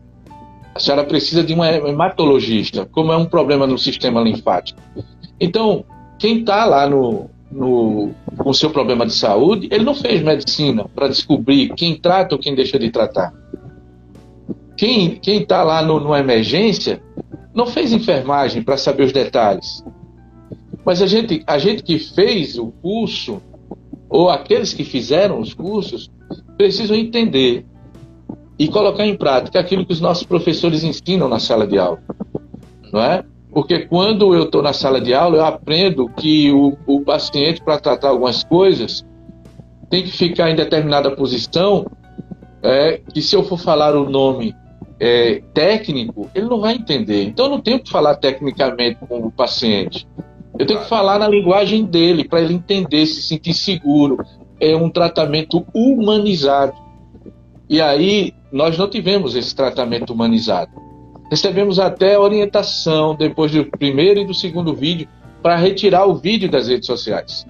[0.75, 4.81] A senhora precisa de um hematologista, como é um problema no sistema linfático.
[5.39, 5.85] Então,
[6.19, 10.85] quem está lá no, no, com o seu problema de saúde, ele não fez medicina
[10.93, 13.33] para descobrir quem trata ou quem deixa de tratar.
[14.75, 17.01] Quem está lá no, numa emergência
[17.53, 19.81] não fez enfermagem para saber os detalhes.
[20.85, 23.41] Mas a gente, a gente que fez o curso,
[24.09, 26.09] ou aqueles que fizeram os cursos,
[26.57, 27.65] precisam entender
[28.57, 32.01] e colocar em prática aquilo que os nossos professores ensinam na sala de aula.
[32.91, 33.23] Não é?
[33.51, 37.79] Porque quando eu estou na sala de aula, eu aprendo que o, o paciente, para
[37.79, 39.05] tratar algumas coisas,
[39.89, 41.85] tem que ficar em determinada posição,
[42.63, 44.55] é, que se eu for falar o nome
[44.99, 47.23] é, técnico, ele não vai entender.
[47.23, 50.07] Então eu não tenho que falar tecnicamente com o paciente.
[50.59, 54.23] Eu tenho que falar na linguagem dele, para ele entender, se sentir seguro.
[54.59, 56.73] É um tratamento humanizado.
[57.69, 60.71] E aí, nós não tivemos esse tratamento humanizado.
[61.29, 65.07] Recebemos até orientação, depois do primeiro e do segundo vídeo,
[65.41, 67.45] para retirar o vídeo das redes sociais.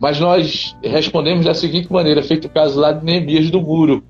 [0.00, 4.02] Mas nós respondemos da seguinte maneira, feito o caso lá de Neemias do Muro.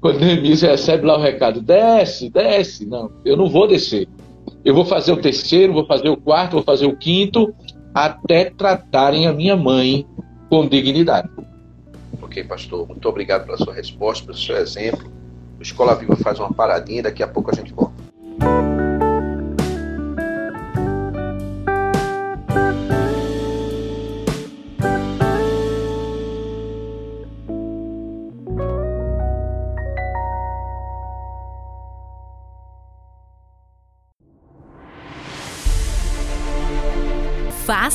[0.00, 2.84] Quando Neemias recebe lá o recado, desce, desce.
[2.84, 4.08] Não, eu não vou descer.
[4.66, 7.54] Eu vou fazer o terceiro, vou fazer o quarto, vou fazer o quinto,
[7.94, 10.04] até tratarem a minha mãe
[10.50, 11.28] com dignidade.
[12.20, 12.84] Ok, pastor.
[12.88, 15.08] Muito obrigado pela sua resposta, pelo seu exemplo.
[15.56, 17.94] O Escola Viva faz uma paradinha daqui a pouco a gente volta.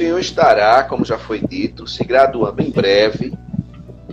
[0.00, 3.34] senhor estará, como já foi dito, se graduando em breve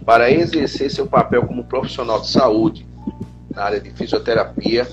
[0.06, 2.86] para exercer seu papel como profissional de saúde
[3.56, 4.86] na área de fisioterapia.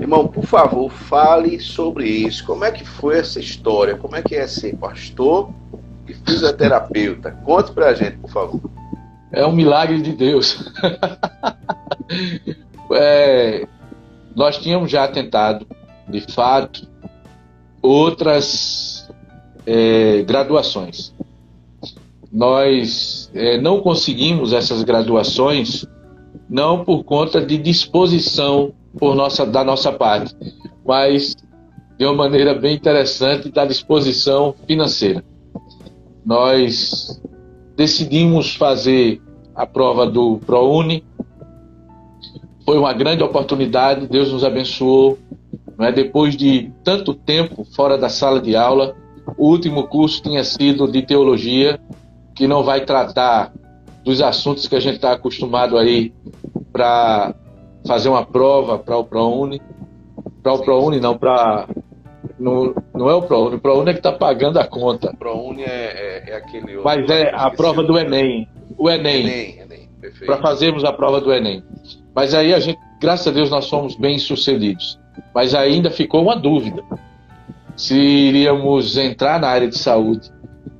[0.00, 2.46] Irmão, por favor, fale sobre isso.
[2.46, 3.96] Como é que foi essa história?
[3.96, 5.50] Como é que é ser pastor
[6.06, 7.32] e fisioterapeuta?
[7.44, 8.60] Conte pra gente, por favor.
[9.32, 10.70] É um milagre de Deus.
[12.92, 13.66] é,
[14.36, 15.66] nós tínhamos já tentado,
[16.08, 16.88] de fato,
[17.82, 19.03] outras
[19.66, 21.12] é, graduações.
[22.32, 25.86] Nós é, não conseguimos essas graduações
[26.48, 30.34] não por conta de disposição por nossa, da nossa parte,
[30.84, 31.36] mas
[31.98, 35.24] de uma maneira bem interessante da disposição financeira.
[36.24, 37.20] Nós
[37.76, 39.20] decidimos fazer
[39.54, 41.04] a prova do ProUni.
[42.64, 45.18] Foi uma grande oportunidade, Deus nos abençoou.
[45.76, 45.92] Não é?
[45.92, 48.96] Depois de tanto tempo fora da sala de aula,
[49.44, 51.78] o último curso tinha sido de teologia,
[52.34, 53.52] que não vai tratar
[54.02, 56.14] dos assuntos que a gente está acostumado aí
[56.72, 57.34] para
[57.86, 59.60] fazer uma prova para o ProUni.
[60.42, 61.68] Para o ProUni, não, para.
[62.38, 65.10] Não, não é o ProUni, o ProUni é que está pagando a conta.
[65.10, 66.78] O ProUni é, é, é aquele.
[66.78, 68.48] Mas é a prova do Enem.
[68.78, 69.26] O Enem.
[69.26, 69.88] Enem, Enem
[70.24, 71.62] para fazermos a prova do Enem.
[72.14, 74.98] Mas aí a gente, graças a Deus, nós fomos bem sucedidos.
[75.34, 76.82] Mas ainda ficou uma dúvida
[77.76, 80.30] se iríamos entrar na área de saúde.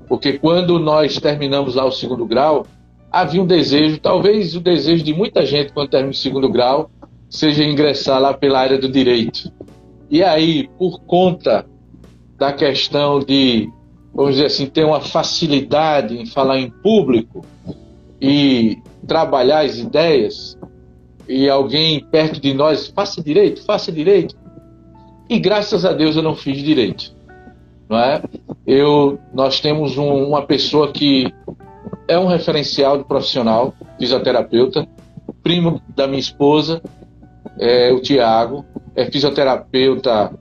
[0.08, 2.66] Porque quando nós terminamos lá o segundo grau,
[3.10, 6.90] havia um desejo, talvez o desejo de muita gente quando termina o segundo grau,
[7.28, 9.52] seja ingressar lá pela área do direito.
[10.10, 11.66] E aí, por conta
[12.38, 13.68] da questão de,
[14.12, 17.44] vamos dizer assim, ter uma facilidade em falar em público
[18.20, 20.58] e trabalhar as ideias,
[21.28, 24.36] e alguém perto de nós, faça direito, faça direito,
[25.28, 27.14] e graças a Deus eu não fiz direito.
[27.88, 28.22] Não é?
[28.66, 31.32] Eu, nós temos um, uma pessoa que
[32.08, 34.86] é um referencial de profissional, fisioterapeuta,
[35.42, 36.82] primo da minha esposa,
[37.58, 40.32] é, o Tiago, é fisioterapeuta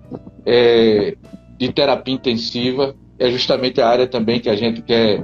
[0.46, 1.15] é,
[1.58, 5.24] de terapia intensiva, é justamente a área também que a gente quer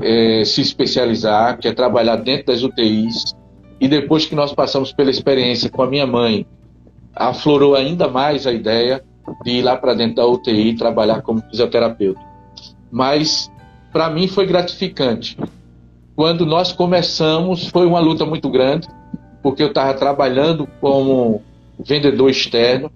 [0.00, 3.36] é, se especializar, quer trabalhar dentro das UTIs.
[3.80, 6.46] E depois que nós passamos pela experiência com a minha mãe,
[7.18, 9.02] aflorou ainda mais a ideia
[9.44, 12.20] de ir lá para dentro da UTI trabalhar como fisioterapeuta.
[12.90, 13.50] Mas
[13.92, 15.36] para mim foi gratificante.
[16.14, 18.88] Quando nós começamos, foi uma luta muito grande,
[19.42, 21.42] porque eu estava trabalhando como
[21.78, 22.90] vendedor externo,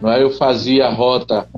[0.00, 0.22] não é?
[0.22, 1.48] eu fazia a rota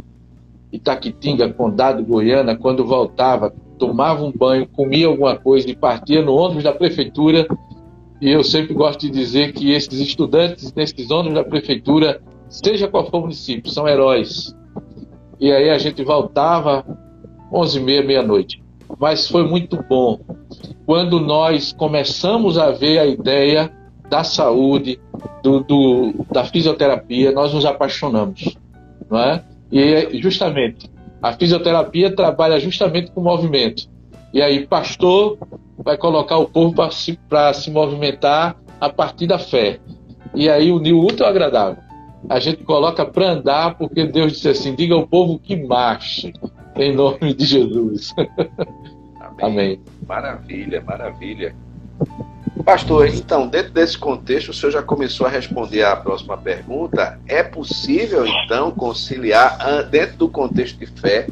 [0.72, 6.64] Itaquitinga, Condado, Goiânia, quando voltava, tomava um banho, comia alguma coisa e partia no ônibus
[6.64, 7.46] da prefeitura.
[8.20, 13.10] E eu sempre gosto de dizer que esses estudantes nesses ônibus da prefeitura, seja qual
[13.10, 14.54] for o município, são heróis.
[15.40, 16.84] E aí a gente voltava
[17.52, 18.62] 11 e meia, meia-noite.
[18.98, 20.20] Mas foi muito bom.
[20.84, 23.72] Quando nós começamos a ver a ideia
[24.10, 25.00] da saúde,
[25.42, 28.56] do, do, da fisioterapia, nós nos apaixonamos.
[29.08, 29.44] Não é?
[29.72, 30.90] E justamente,
[31.22, 33.88] a fisioterapia trabalha justamente com movimento.
[34.34, 35.38] E aí, pastor
[35.82, 37.18] vai colocar o povo para se,
[37.54, 39.78] se movimentar a partir da fé.
[40.34, 41.82] E aí, unir o útil ao agradável.
[42.28, 46.32] A gente coloca para andar, porque Deus disse assim: diga ao povo que marche,
[46.76, 48.14] em nome de Jesus.
[49.18, 49.36] Amém.
[49.40, 49.80] Amém.
[50.06, 51.54] Maravilha, maravilha.
[52.64, 57.18] Pastor, então, dentro desse contexto, o senhor já começou a responder à próxima pergunta.
[57.26, 61.26] É possível, então, conciliar, ah, dentro do contexto de fé,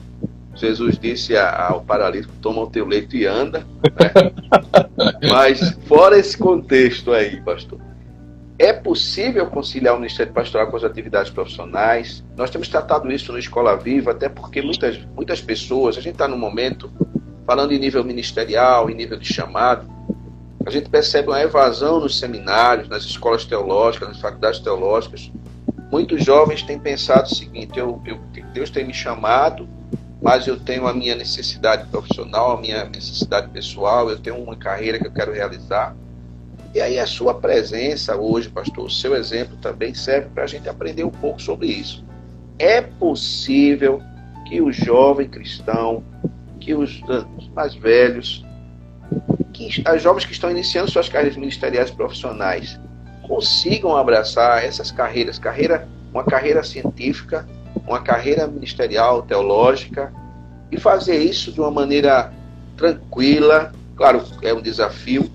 [0.59, 3.61] Jesus disse ao paralítico: toma o teu leito e anda.
[3.61, 4.33] Né?
[5.31, 7.79] Mas, fora esse contexto aí, pastor,
[8.59, 12.25] é possível conciliar o Ministério Pastoral com as atividades profissionais?
[12.37, 16.27] Nós temos tratado isso no Escola Viva, até porque muitas, muitas pessoas, a gente está
[16.27, 16.91] no momento
[17.47, 19.89] falando em nível ministerial, em nível de chamado,
[20.67, 25.33] a gente percebe uma evasão nos seminários, nas escolas teológicas, nas faculdades teológicas.
[25.91, 28.21] Muitos jovens têm pensado o seguinte: eu, eu,
[28.53, 29.67] Deus tem me chamado,
[30.21, 34.99] mas eu tenho a minha necessidade profissional, a minha necessidade pessoal, eu tenho uma carreira
[34.99, 35.97] que eu quero realizar.
[36.75, 40.69] E aí a sua presença hoje, pastor, o seu exemplo também serve para a gente
[40.69, 42.05] aprender um pouco sobre isso.
[42.59, 44.03] É possível
[44.47, 46.03] que o jovem cristão,
[46.61, 47.01] que os,
[47.37, 48.45] os mais velhos,
[49.53, 52.79] que as jovens que estão iniciando suas carreiras ministeriais profissionais
[53.23, 57.47] consigam abraçar essas carreiras, carreira, uma carreira científica,
[57.89, 60.13] uma carreira ministerial, teológica,
[60.71, 62.33] e fazer isso de uma maneira
[62.77, 63.73] tranquila.
[63.97, 65.29] Claro, é um desafio.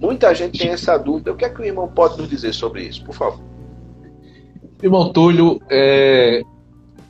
[0.00, 1.32] Muita gente tem essa dúvida.
[1.32, 3.40] O que é que o irmão pode nos dizer sobre isso, por favor?
[4.82, 6.42] Irmão Túlio, é,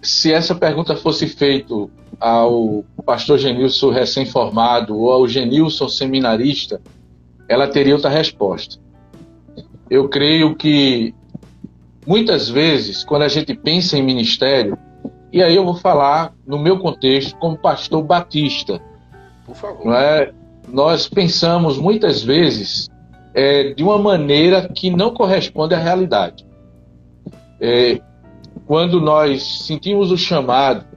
[0.03, 1.75] se essa pergunta fosse feita
[2.21, 6.83] ao pastor Genilson recém-formado ou ao Genilson seminarista,
[7.49, 8.77] ela teria outra resposta.
[9.89, 11.15] Eu creio que
[12.07, 14.77] muitas vezes, quando a gente pensa em ministério,
[15.33, 18.81] e aí eu vou falar no meu contexto como pastor batista,
[19.47, 19.87] por favor.
[19.87, 20.33] Não é?
[20.69, 22.89] Nós pensamos muitas vezes
[23.35, 26.47] é, de uma maneira que não corresponde à realidade.
[27.61, 28.01] É,
[28.67, 30.93] quando nós sentimos o chamado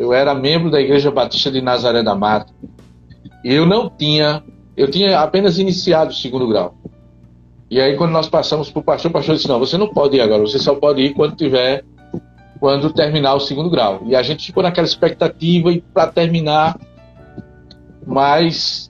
[0.00, 2.50] eu era membro da Igreja Batista de Nazaré da Mata.
[3.44, 4.42] E eu não tinha,
[4.74, 6.74] eu tinha apenas iniciado o segundo grau.
[7.70, 10.16] E aí quando nós passamos para o pastor, o pastor disse, não, você não pode
[10.16, 11.84] ir agora, você só pode ir quando tiver,
[12.58, 14.02] quando terminar o segundo grau.
[14.06, 16.76] E a gente ficou naquela expectativa e para terminar,
[18.04, 18.88] mas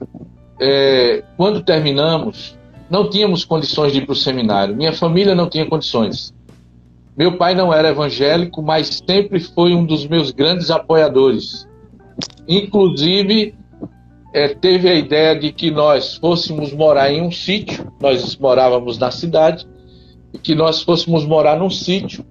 [0.59, 2.57] é, quando terminamos,
[2.89, 4.75] não tínhamos condições de ir para o seminário.
[4.75, 6.33] Minha família não tinha condições.
[7.15, 11.67] Meu pai não era evangélico, mas sempre foi um dos meus grandes apoiadores.
[12.47, 13.53] Inclusive,
[14.33, 19.11] é, teve a ideia de que nós fôssemos morar em um sítio, nós morávamos na
[19.11, 19.67] cidade,
[20.33, 22.25] e que nós fôssemos morar num sítio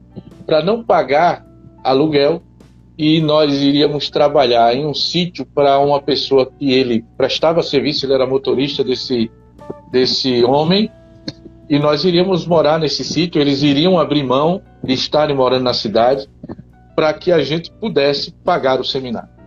[0.47, 1.45] para não pagar
[1.85, 2.43] aluguel
[2.97, 8.13] e nós iríamos trabalhar em um sítio para uma pessoa que ele prestava serviço, ele
[8.13, 9.31] era motorista desse,
[9.91, 10.91] desse homem,
[11.69, 16.29] e nós iríamos morar nesse sítio, eles iriam abrir mão de estarem morando na cidade
[16.95, 19.40] para que a gente pudesse pagar o seminário.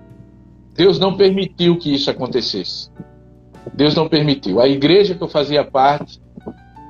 [0.73, 2.89] Deus não permitiu que isso acontecesse.
[3.73, 4.59] Deus não permitiu.
[4.59, 6.21] A igreja que eu fazia parte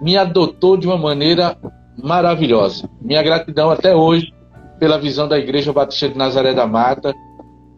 [0.02, 1.58] me adotou de uma maneira
[2.02, 2.90] maravilhosa.
[3.02, 4.34] Minha gratidão até hoje
[4.80, 7.14] pela visão da Igreja Batista de Nazaré da Mata,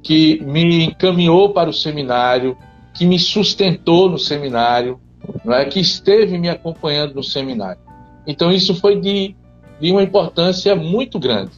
[0.01, 2.57] que me encaminhou para o seminário,
[2.93, 4.99] que me sustentou no seminário,
[5.43, 5.65] não é?
[5.65, 7.81] que esteve me acompanhando no seminário.
[8.25, 9.35] Então isso foi de
[9.79, 11.51] de uma importância muito grande.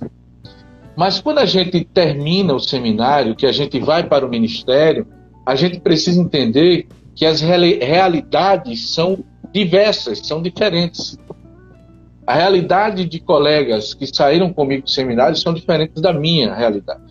[0.97, 5.05] Mas quando a gente termina o seminário, que a gente vai para o ministério,
[5.45, 9.23] a gente precisa entender que as realidades são
[9.53, 11.15] diversas, são diferentes.
[12.25, 17.03] A realidade de colegas que saíram comigo do seminário são diferentes da minha realidade.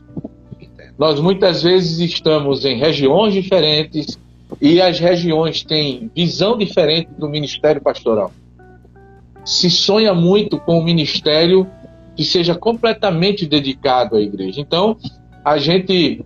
[0.99, 4.19] Nós muitas vezes estamos em regiões diferentes
[4.61, 8.33] e as regiões têm visão diferente do ministério pastoral.
[9.45, 11.71] Se sonha muito com um ministério
[12.17, 14.61] que seja completamente dedicado à igreja.
[14.61, 14.97] Então,
[15.45, 16.25] a gente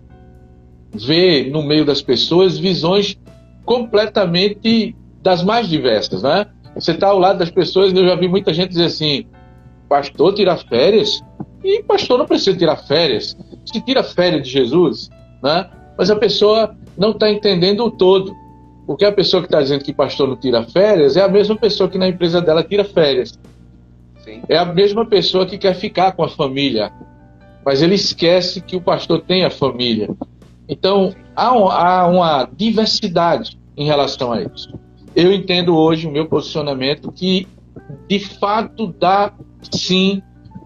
[0.93, 3.17] vê no meio das pessoas visões
[3.65, 6.47] completamente das mais diversas, né?
[6.75, 9.25] Você está ao lado das pessoas, eu já vi muita gente dizer assim:
[9.87, 11.21] pastor tira férias?
[11.63, 13.37] E pastor não precisa tirar férias.
[13.65, 15.09] Se tira férias de Jesus,
[15.43, 15.69] né?
[15.97, 18.33] Mas a pessoa não está entendendo o todo.
[18.87, 21.89] Porque a pessoa que está dizendo que pastor não tira férias é a mesma pessoa
[21.89, 23.37] que na empresa dela tira férias.
[24.47, 26.91] É a mesma pessoa que quer ficar com a família.
[27.65, 30.09] Mas ele esquece que o pastor tem a família.
[30.67, 34.73] Então, há, um, há uma diversidade em relação a isso.
[35.15, 37.47] Eu entendo hoje o meu posicionamento que,
[38.07, 39.33] de fato, dá
[39.71, 40.21] sim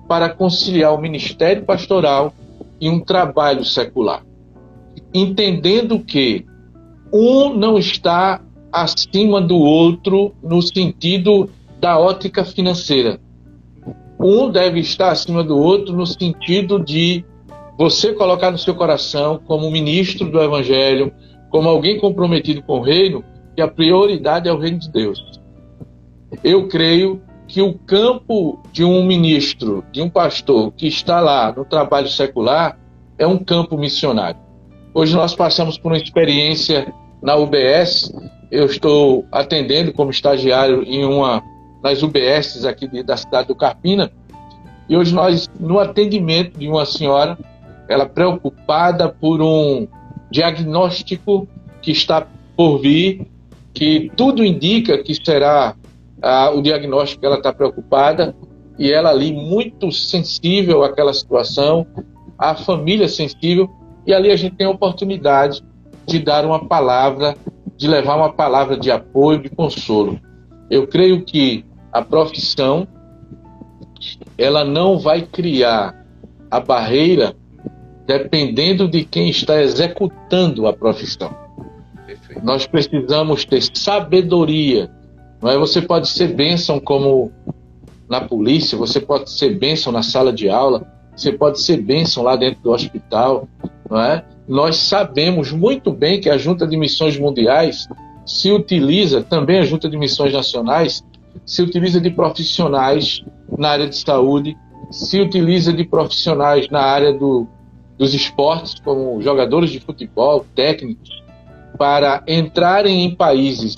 [0.08, 2.34] para conciliar o ministério pastoral
[2.80, 4.24] e um trabalho secular.
[5.14, 6.46] Entendendo que
[7.12, 8.42] um não está
[8.72, 11.50] acima do outro no sentido
[11.80, 13.20] da ótica financeira.
[14.26, 17.24] Um deve estar acima do outro no sentido de
[17.78, 21.14] você colocar no seu coração, como ministro do Evangelho,
[21.52, 23.24] como alguém comprometido com o reino,
[23.56, 25.40] que a prioridade é o reino de Deus.
[26.44, 31.64] Eu creio que o campo de um ministro, de um pastor que está lá no
[31.64, 32.80] trabalho secular,
[33.20, 34.40] é um campo missionário.
[34.92, 38.12] Hoje nós passamos por uma experiência na UBS.
[38.50, 41.44] Eu estou atendendo como estagiário em uma
[41.86, 44.12] das UBSs aqui da cidade do Carpina.
[44.90, 47.38] E hoje nós, no atendimento de uma senhora,
[47.88, 49.88] ela preocupada por um
[50.32, 51.48] diagnóstico
[51.84, 52.28] que está
[52.58, 53.28] por vir,
[53.72, 55.76] que tudo indica que será
[56.24, 58.36] ah, o diagnóstico que ela está preocupada,
[58.80, 61.86] e ela ali muito sensível àquela situação,
[62.36, 63.70] a família sensível,
[64.08, 65.64] e ali a gente tem a oportunidade
[66.08, 67.36] de dar uma palavra,
[67.78, 70.20] de levar uma palavra de apoio, de consolo.
[70.68, 71.64] Eu creio que
[71.96, 72.86] a profissão
[74.38, 75.96] ela não vai criar
[76.52, 77.34] a barreira
[78.06, 81.34] dependendo de quem está executando a profissão.
[82.06, 82.44] Perfeito.
[82.44, 84.92] Nós precisamos ter sabedoria.
[85.42, 85.58] Não é?
[85.58, 87.32] Você pode ser bênção como
[88.10, 90.86] na polícia, você pode ser bênção na sala de aula,
[91.16, 93.48] você pode ser bênção lá dentro do hospital,
[93.90, 94.22] não é?
[94.50, 97.88] Nós sabemos muito bem que a Junta de Missões Mundiais
[98.26, 101.02] se utiliza, também a Junta de Missões Nacionais,
[101.46, 103.24] se utiliza de profissionais
[103.58, 104.56] na área de saúde,
[104.92, 107.48] se utiliza de profissionais na área do,
[107.98, 111.24] dos esportes, como jogadores de futebol, técnicos,
[111.78, 113.76] para entrarem em países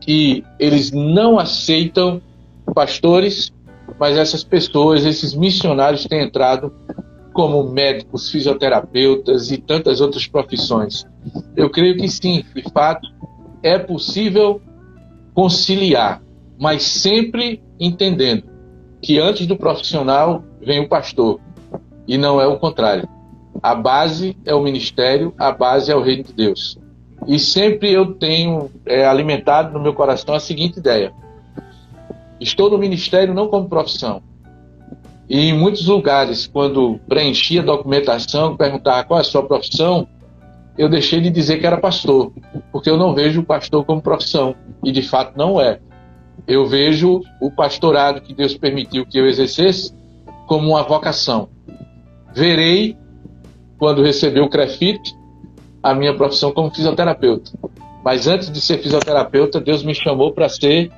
[0.00, 2.20] que eles não aceitam
[2.74, 3.52] pastores,
[3.98, 6.72] mas essas pessoas, esses missionários têm entrado
[7.32, 11.06] como médicos, fisioterapeutas e tantas outras profissões.
[11.56, 13.06] Eu creio que sim, de fato,
[13.62, 14.60] é possível
[15.34, 16.22] conciliar,
[16.60, 18.44] mas sempre entendendo
[19.00, 21.40] que antes do profissional vem o pastor
[22.06, 23.08] e não é o contrário.
[23.62, 26.78] A base é o ministério, a base é o reino de Deus.
[27.26, 31.14] E sempre eu tenho é, alimentado no meu coração a seguinte ideia:
[32.38, 34.22] estou no ministério não como profissão.
[35.28, 40.06] E em muitos lugares, quando preenchia a documentação, perguntava qual é a sua profissão,
[40.76, 42.32] eu deixei de dizer que era pastor,
[42.72, 44.54] porque eu não vejo o pastor como profissão,
[44.84, 45.80] e de fato não é.
[46.46, 49.94] Eu vejo o pastorado que Deus permitiu que eu exercesse
[50.46, 51.48] como uma vocação.
[52.34, 52.96] Verei,
[53.78, 55.14] quando receber o CREFIT,
[55.82, 57.52] a minha profissão como fisioterapeuta.
[58.04, 60.90] Mas antes de ser fisioterapeuta, Deus me chamou para ser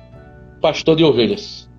[0.61, 1.69] pastor de ovelhas.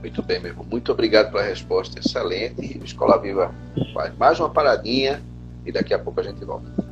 [0.00, 0.66] Muito bem, meu irmão.
[0.70, 1.98] Muito obrigado pela resposta.
[1.98, 2.80] Excelente.
[2.84, 3.54] Escola Viva
[3.94, 5.22] faz mais uma paradinha
[5.64, 6.91] e daqui a pouco a gente volta.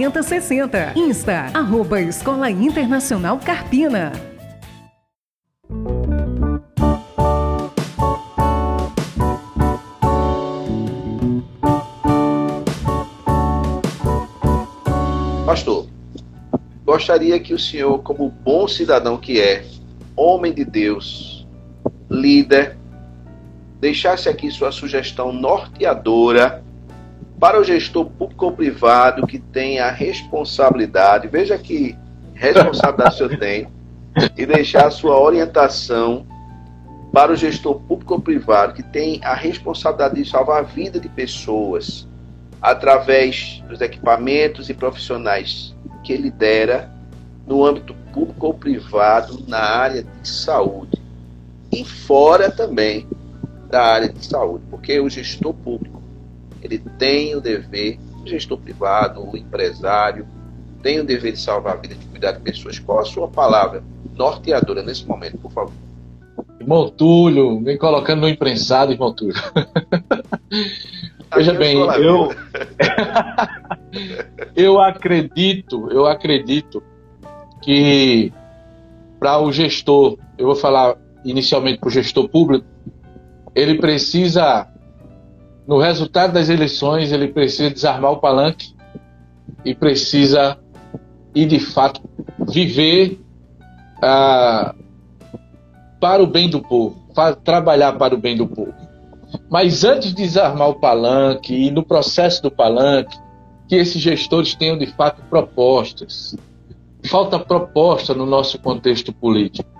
[0.00, 0.94] 4060.
[0.96, 4.12] Insta, arroba Escola Internacional Carpina.
[15.44, 15.86] Pastor,
[16.86, 19.66] gostaria que o senhor, como bom cidadão que é,
[20.16, 21.46] homem de Deus,
[22.08, 22.78] líder,
[23.78, 26.64] deixasse aqui sua sugestão norteadora
[27.40, 31.96] para o gestor público ou privado que tem a responsabilidade, veja que
[32.34, 33.66] responsabilidade o senhor tem,
[34.36, 36.26] e deixar a sua orientação
[37.10, 41.08] para o gestor público ou privado que tem a responsabilidade de salvar a vida de
[41.08, 42.06] pessoas,
[42.60, 45.74] através dos equipamentos e profissionais
[46.04, 46.92] que ele dera
[47.46, 51.00] no âmbito público ou privado na área de saúde.
[51.72, 53.06] E fora também
[53.70, 55.99] da área de saúde, porque o gestor público
[56.62, 60.26] ele tem o dever, o gestor privado, o empresário
[60.82, 62.78] tem o dever de salvar a vida, de cuidar de pessoas.
[62.78, 63.82] Qual a sua palavra
[64.16, 65.72] norteadora nesse momento, por favor?
[66.58, 69.34] Irmão Túlio, vem colocando no imprensado, irmão Túlio.
[71.34, 72.34] Veja bem, eu
[74.56, 76.82] eu acredito, eu acredito
[77.62, 78.32] que
[79.18, 82.66] para o gestor, eu vou falar inicialmente para o gestor público,
[83.54, 84.66] ele precisa,
[85.70, 88.74] no resultado das eleições, ele precisa desarmar o palanque
[89.64, 90.58] e precisa
[91.32, 92.00] e de fato
[92.48, 93.20] viver
[94.02, 94.74] ah,
[96.00, 96.96] para o bem do povo,
[97.44, 98.74] trabalhar para o bem do povo.
[99.48, 103.16] Mas antes de desarmar o palanque e no processo do palanque,
[103.68, 106.36] que esses gestores tenham de fato propostas.
[107.04, 109.70] Falta proposta no nosso contexto político.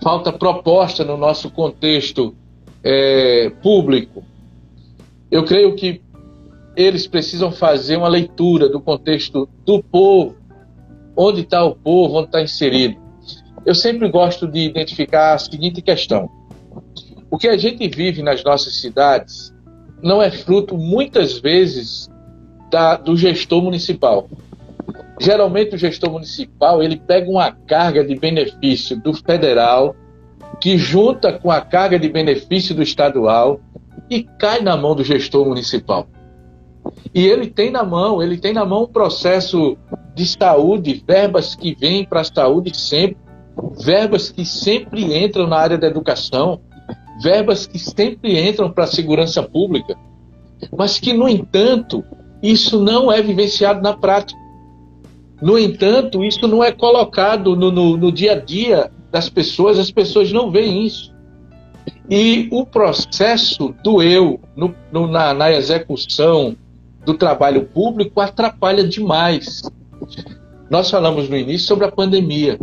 [0.00, 2.36] Falta proposta no nosso contexto
[2.84, 4.22] é, público.
[5.32, 6.02] Eu creio que
[6.76, 10.36] eles precisam fazer uma leitura do contexto do povo,
[11.16, 13.00] onde está o povo, onde está inserido.
[13.64, 16.28] Eu sempre gosto de identificar a seguinte questão:
[17.30, 19.54] o que a gente vive nas nossas cidades
[20.02, 22.10] não é fruto, muitas vezes,
[22.70, 24.28] da, do gestor municipal.
[25.18, 29.96] Geralmente, o gestor municipal ele pega uma carga de benefício do federal,
[30.60, 33.60] que junta com a carga de benefício do estadual
[34.14, 36.06] e cai na mão do gestor municipal.
[37.14, 39.76] E ele tem na mão, ele tem na mão um processo
[40.14, 43.16] de saúde, verbas que vêm para a saúde sempre,
[43.82, 46.60] verbas que sempre entram na área da educação,
[47.22, 49.96] verbas que sempre entram para a segurança pública,
[50.76, 52.04] mas que, no entanto,
[52.42, 54.40] isso não é vivenciado na prática.
[55.40, 59.90] No entanto, isso não é colocado no, no, no dia a dia das pessoas, as
[59.90, 61.11] pessoas não veem isso.
[62.10, 66.56] E o processo do eu no, no, na, na execução
[67.04, 69.62] do trabalho público atrapalha demais.
[70.70, 72.58] Nós falamos no início sobre a pandemia.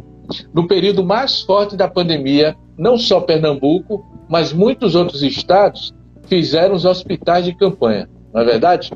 [0.54, 5.94] No período mais forte da pandemia, não só Pernambuco, mas muitos outros estados
[6.28, 8.92] fizeram os hospitais de campanha, não é verdade?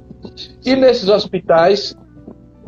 [0.63, 1.95] E nesses hospitais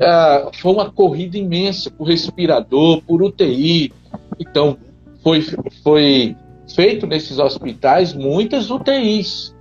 [0.02, 3.94] ah, foi uma corrida imensa por respirador, por UTI.
[4.40, 4.78] Então,
[5.24, 5.42] foi,
[5.84, 6.36] foi
[6.76, 9.56] feito nesses hospitais muitas UTIs.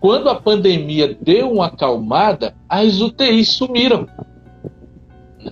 [0.00, 4.06] Quando a pandemia deu uma acalmada, as UTIs sumiram.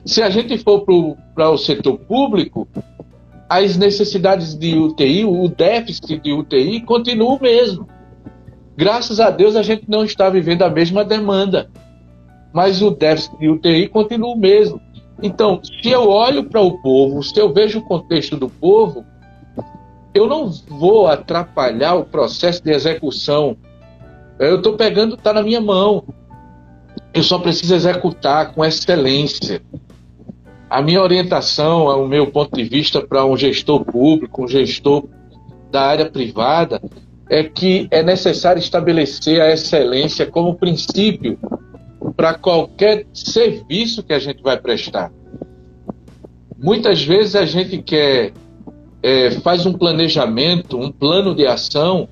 [0.04, 0.84] Se a gente for
[1.34, 2.66] para o setor público,
[3.48, 7.86] as necessidades de UTI, o déficit de UTI continua o mesmo.
[8.76, 11.70] Graças a Deus a gente não está vivendo a mesma demanda,
[12.52, 14.80] mas o déficit de UTI continua o mesmo.
[15.22, 19.04] Então, se eu olho para o povo, se eu vejo o contexto do povo,
[20.14, 23.56] eu não vou atrapalhar o processo de execução.
[24.38, 26.04] Eu estou pegando, está na minha mão.
[27.12, 29.60] Eu só preciso executar com excelência.
[30.70, 35.04] A minha orientação, o meu ponto de vista para um gestor público, um gestor
[35.70, 36.80] da área privada,
[37.28, 41.38] é que é necessário estabelecer a excelência como princípio
[42.16, 45.12] para qualquer serviço que a gente vai prestar.
[46.56, 48.32] Muitas vezes a gente quer
[49.04, 52.08] é, faz um planejamento, um plano de ação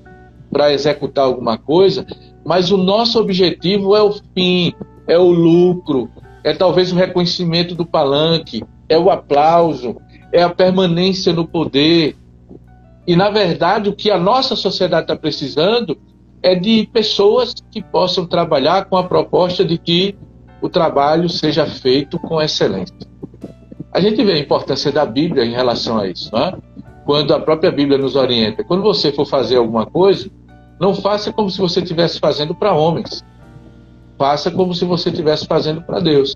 [0.51, 2.05] para executar alguma coisa,
[2.45, 4.71] mas o nosso objetivo é o fim,
[5.07, 6.07] é o lucro,
[6.43, 9.97] é talvez o reconhecimento do palanque, é o aplauso,
[10.31, 12.15] é a permanência no poder.
[13.07, 15.97] E, na verdade, o que a nossa sociedade está precisando
[16.43, 20.15] é de pessoas que possam trabalhar com a proposta de que
[20.61, 23.12] o trabalho seja feito com excelência.
[23.93, 26.53] A gente vê a importância da Bíblia em relação a isso, é?
[27.05, 28.63] quando a própria Bíblia nos orienta.
[28.63, 30.29] Quando você for fazer alguma coisa,
[30.79, 33.23] não faça como se você estivesse fazendo para homens.
[34.17, 36.35] Faça como se você estivesse fazendo para Deus.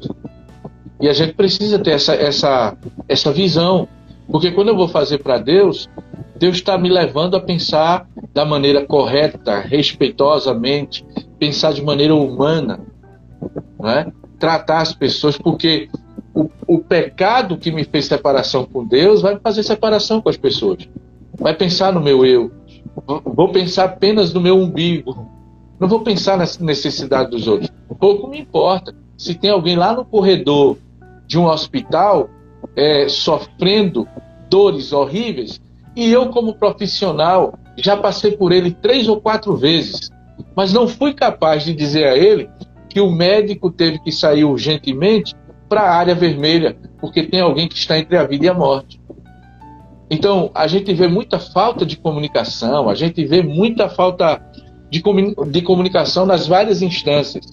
[1.00, 2.78] E a gente precisa ter essa, essa,
[3.08, 3.88] essa visão.
[4.30, 5.90] Porque quando eu vou fazer para Deus,
[6.38, 11.06] Deus está me levando a pensar da maneira correta, respeitosamente,
[11.40, 12.80] pensar de maneira humana,
[13.80, 14.12] né?
[14.38, 15.90] tratar as pessoas, porque
[16.38, 20.88] o, o pecado que me fez separação com Deus vai fazer separação com as pessoas.
[21.34, 22.52] Vai pensar no meu eu.
[23.26, 25.28] Vou pensar apenas no meu umbigo.
[25.80, 27.72] Não vou pensar na necessidade dos outros.
[28.00, 28.96] Pouco me importa.
[29.18, 30.78] Se tem alguém lá no corredor
[31.26, 32.30] de um hospital
[32.76, 34.08] é, sofrendo
[34.48, 35.60] dores horríveis,
[35.96, 40.12] e eu, como profissional, já passei por ele três ou quatro vezes,
[40.56, 42.48] mas não fui capaz de dizer a ele
[42.88, 45.36] que o médico teve que sair urgentemente
[45.68, 49.00] para a área vermelha, porque tem alguém que está entre a vida e a morte.
[50.10, 54.42] Então, a gente vê muita falta de comunicação, a gente vê muita falta
[54.90, 55.04] de,
[55.50, 57.46] de comunicação nas várias instâncias.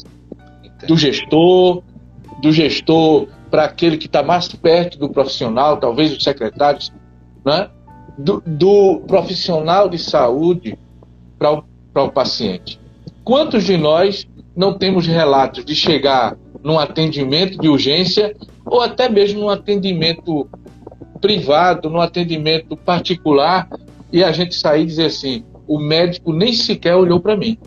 [0.86, 1.82] Do gestor,
[2.40, 6.92] do gestor para aquele que está mais perto do profissional, talvez os secretários,
[7.44, 7.68] né?
[8.18, 10.78] do, do profissional de saúde
[11.38, 12.80] para o, o paciente.
[13.24, 18.34] Quantos de nós não temos relatos de chegar num atendimento de urgência
[18.64, 20.48] ou até mesmo num atendimento
[21.20, 23.68] privado, num atendimento particular
[24.10, 27.58] e a gente sair e dizer assim: o médico nem sequer olhou para mim.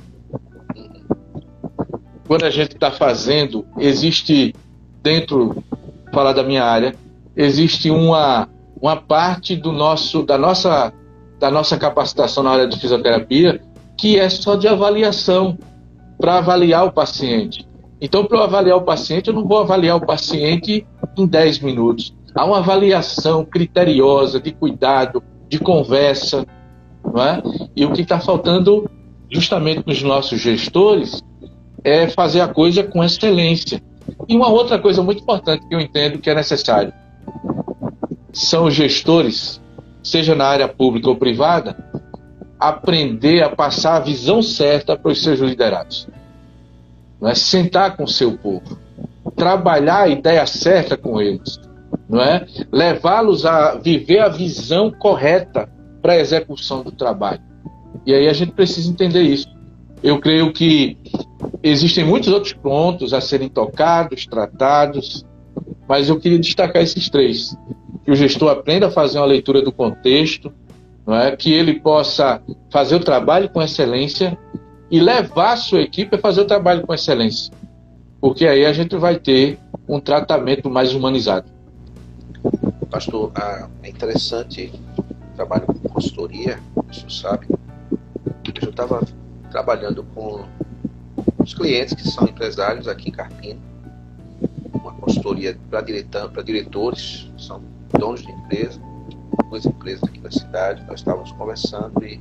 [2.27, 4.53] Quando a gente está fazendo, existe
[5.01, 5.63] dentro,
[6.11, 6.93] falar da minha área,
[7.35, 8.49] existe uma,
[8.81, 10.91] uma parte do nosso, da, nossa,
[11.39, 13.61] da nossa capacitação na área de fisioterapia
[13.97, 15.57] que é só de avaliação,
[16.19, 17.67] para avaliar o paciente.
[17.99, 20.85] Então, para eu avaliar o paciente, eu não vou avaliar o paciente
[21.17, 22.15] em 10 minutos.
[22.35, 26.45] Há uma avaliação criteriosa, de cuidado, de conversa.
[27.03, 27.41] Não é?
[27.75, 28.89] E o que está faltando,
[29.31, 31.23] justamente nos nossos gestores,
[31.83, 33.81] é fazer a coisa com excelência.
[34.27, 36.93] E uma outra coisa muito importante que eu entendo que é necessário
[38.31, 39.59] são os gestores,
[40.03, 41.75] seja na área pública ou privada,
[42.59, 46.07] aprender a passar a visão certa para os seus liderados
[47.19, 47.35] não é?
[47.35, 48.77] sentar com o seu povo,
[49.35, 51.59] trabalhar a ideia certa com eles,
[52.09, 52.45] não é?
[52.71, 55.69] levá-los a viver a visão correta
[56.01, 57.41] para a execução do trabalho.
[58.05, 59.47] E aí a gente precisa entender isso.
[60.01, 60.97] Eu creio que
[61.61, 65.25] existem muitos outros pontos a serem tocados, tratados,
[65.87, 67.57] mas eu queria destacar esses três.
[68.05, 70.53] Que o gestor aprenda a fazer uma leitura do contexto,
[71.05, 71.35] não é?
[71.35, 72.41] que ele possa
[72.71, 74.37] fazer o trabalho com excelência
[74.89, 77.53] e levar a sua equipe a fazer o trabalho com excelência.
[78.19, 81.49] Porque aí a gente vai ter um tratamento mais humanizado.
[82.89, 84.71] Pastor, ah, é interessante
[85.35, 87.47] trabalho com consultoria, o senhor sabe.
[88.59, 89.05] Eu estava
[89.51, 90.43] trabalhando com
[91.37, 93.59] os clientes que são empresários aqui em Carpina,
[94.73, 95.81] uma consultoria para
[96.43, 97.61] diretores, são
[97.97, 98.81] donos de empresa,
[99.49, 102.19] duas empresas aqui da cidade, nós estávamos conversando e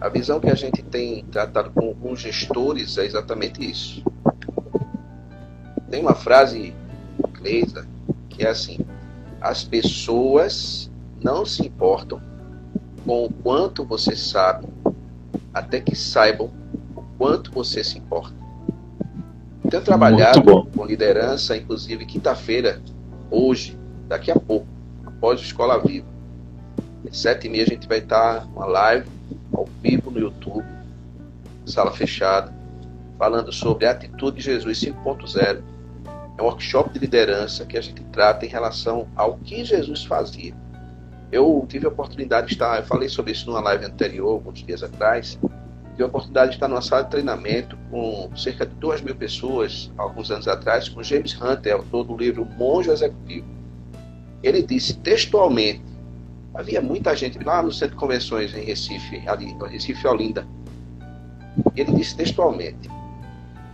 [0.00, 4.02] a visão que a gente tem tratado com alguns gestores é exatamente isso.
[5.90, 6.74] Tem uma frase
[7.18, 7.86] inglesa
[8.28, 8.78] que é assim:
[9.40, 10.90] as pessoas
[11.22, 12.20] não se importam
[13.04, 14.66] com o quanto você sabe,
[15.52, 16.50] até que saibam
[16.96, 18.34] o quanto você se importa.
[19.68, 22.82] Tenho trabalhado com liderança, inclusive quinta-feira,
[23.30, 23.78] hoje,
[24.08, 24.66] daqui a pouco,
[25.06, 26.06] após o Escola Viva.
[27.08, 29.08] Às sete e meia a gente vai estar uma live
[29.54, 30.64] ao vivo no YouTube,
[31.64, 32.52] sala fechada,
[33.18, 35.62] falando sobre a atitude de Jesus 5.0.
[36.36, 40.54] É um workshop de liderança que a gente trata em relação ao que Jesus fazia.
[41.30, 44.82] Eu tive a oportunidade de estar, eu falei sobre isso numa live anterior, alguns dias
[44.82, 45.38] atrás,
[45.90, 49.92] tive a oportunidade de estar numa sala de treinamento com cerca de duas mil pessoas,
[49.96, 53.46] alguns anos atrás, com James Hunter, autor do livro Monge Executivo.
[54.42, 55.93] Ele disse textualmente
[56.54, 60.46] Havia muita gente lá no centro de convenções em Recife, ali, Recife Olinda.
[61.74, 62.88] Ele disse textualmente: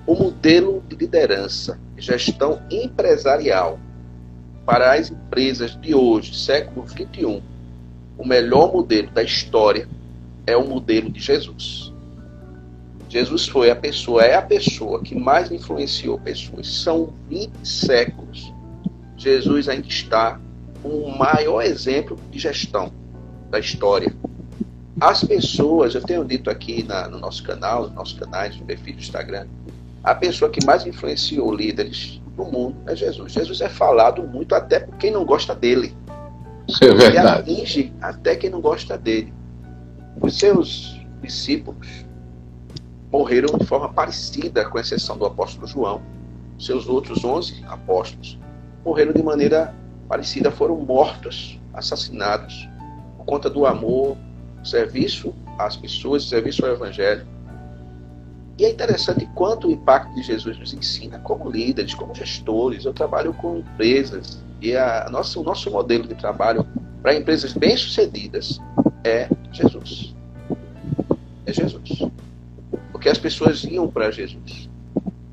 [0.06, 3.78] o modelo de liderança, gestão empresarial
[4.64, 7.42] para as empresas de hoje, século 21,
[8.16, 9.88] o melhor modelo da história
[10.46, 11.92] é o modelo de Jesus.
[13.08, 16.68] Jesus foi a pessoa, é a pessoa que mais influenciou pessoas.
[16.68, 18.52] São 20 séculos.
[19.16, 20.40] Jesus ainda está
[20.84, 22.92] o maior exemplo de gestão
[23.50, 24.14] da história.
[25.00, 28.94] As pessoas, eu tenho dito aqui na, no nosso canal, nos nossos canais, no perfil
[28.94, 29.46] do Instagram,
[30.02, 33.32] a pessoa que mais influenciou líderes no mundo é Jesus.
[33.32, 35.94] Jesus é falado muito até por quem não gosta dele.
[36.68, 37.50] Isso é verdade.
[37.50, 39.32] Ele atinge até quem não gosta dele.
[40.20, 41.86] Os seus discípulos
[43.10, 46.00] morreram de forma parecida, com exceção do apóstolo João.
[46.58, 48.38] Seus outros 11 apóstolos
[48.84, 49.74] morreram de maneira
[50.10, 52.68] parecida, foram mortos, assassinados,
[53.16, 54.16] por conta do amor,
[54.64, 57.24] serviço às pessoas, serviço ao Evangelho.
[58.58, 62.84] E é interessante quanto o impacto de Jesus nos ensina como líderes, como gestores.
[62.84, 66.66] Eu trabalho com empresas e a nossa, o nosso modelo de trabalho
[67.00, 68.60] para empresas bem-sucedidas
[69.04, 70.12] é Jesus.
[71.46, 72.10] É Jesus.
[72.90, 74.68] Porque as pessoas iam para Jesus.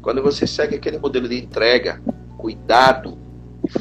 [0.03, 1.99] Quando você segue aquele modelo de entrega,
[2.37, 3.17] cuidado,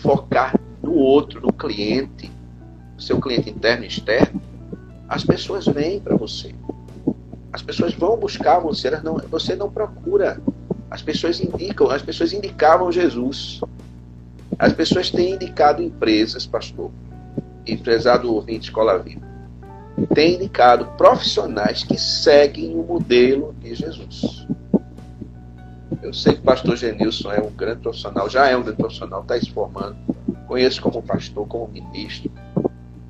[0.01, 2.31] focar no outro, no cliente,
[2.97, 4.41] seu cliente interno e externo,
[5.09, 6.55] as pessoas vêm para você.
[7.53, 10.41] As pessoas vão buscar você, elas não, você não procura.
[10.89, 13.61] As pessoas indicam, as pessoas indicavam Jesus.
[14.59, 16.91] As pessoas têm indicado empresas, pastor,
[17.67, 19.27] empresado ouvinte Escola Viva,
[20.15, 24.47] tem indicado profissionais que seguem o modelo de Jesus.
[26.01, 29.23] Eu sei que o pastor Genilson é um grande profissional, já é um grande profissional,
[29.23, 29.97] está se formando.
[30.47, 32.31] Conheço como pastor, como ministro.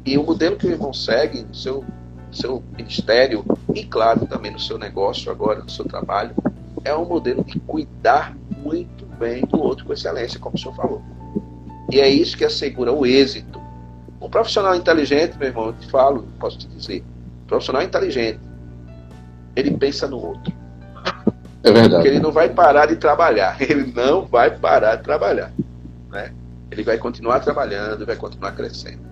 [0.04, 1.84] E o modelo que o irmão segue no seu,
[2.32, 6.34] seu ministério e, claro, também no seu negócio agora, no seu trabalho,
[6.84, 11.02] é um modelo de cuidar muito bem do outro com excelência, como o senhor falou.
[11.90, 13.60] E é isso que assegura o êxito.
[14.20, 17.04] Um profissional inteligente, meu irmão, eu te falo, posso te dizer,
[17.44, 18.40] um profissional inteligente,
[19.54, 20.52] ele pensa no outro.
[21.62, 21.94] É verdade.
[21.94, 23.56] Porque ele não vai parar de trabalhar.
[23.60, 25.52] Ele não vai parar de trabalhar.
[26.10, 26.32] Né?
[26.70, 29.06] Ele vai continuar trabalhando, vai continuar crescendo.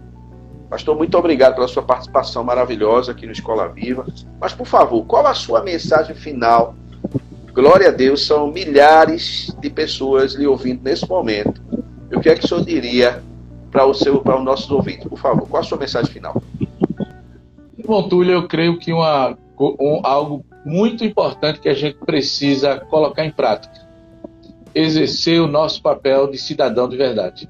[0.68, 4.04] Pastor, muito obrigado pela sua participação maravilhosa aqui no Escola Viva.
[4.40, 6.74] Mas, por favor, qual a sua mensagem final?
[7.52, 11.62] Glória a Deus, são milhares de pessoas lhe ouvindo nesse momento.
[12.12, 13.22] O que é que o senhor diria
[13.70, 15.06] para, o seu, para os nossos ouvintes?
[15.06, 16.42] Por favor, qual a sua mensagem final?
[17.86, 23.24] Bom, Túlio, eu creio que uma, um, algo muito importante que a gente precisa colocar
[23.24, 23.83] em prática.
[24.74, 27.48] Exercer o nosso papel de cidadão de verdade.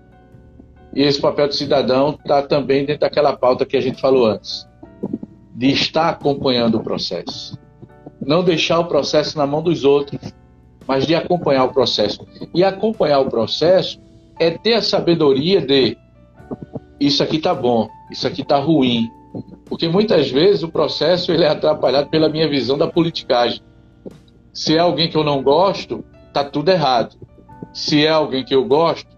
[0.94, 4.68] E esse papel de cidadão está também dentro daquela pauta que a gente falou antes,
[5.54, 7.58] de estar acompanhando o processo.
[8.24, 10.20] Não deixar o processo na mão dos outros,
[10.86, 12.26] mas de acompanhar o processo.
[12.54, 14.00] E acompanhar o processo
[14.38, 15.96] é ter a sabedoria de
[17.00, 19.10] isso aqui está bom, isso aqui está ruim,
[19.64, 23.60] porque muitas vezes o processo ele é atrapalhado pela minha visão da politicagem.
[24.52, 26.04] Se é alguém que eu não gosto,
[26.34, 27.16] tá tudo errado.
[27.72, 29.08] Se é alguém que eu gosto,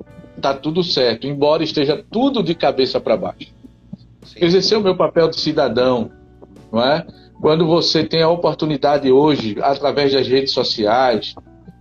[0.41, 3.53] tá tudo certo, embora esteja tudo de cabeça para baixo.
[4.37, 6.11] Exercer o meu papel de cidadão,
[6.71, 7.07] não é?
[7.41, 11.35] Quando você tem a oportunidade hoje, através das redes sociais,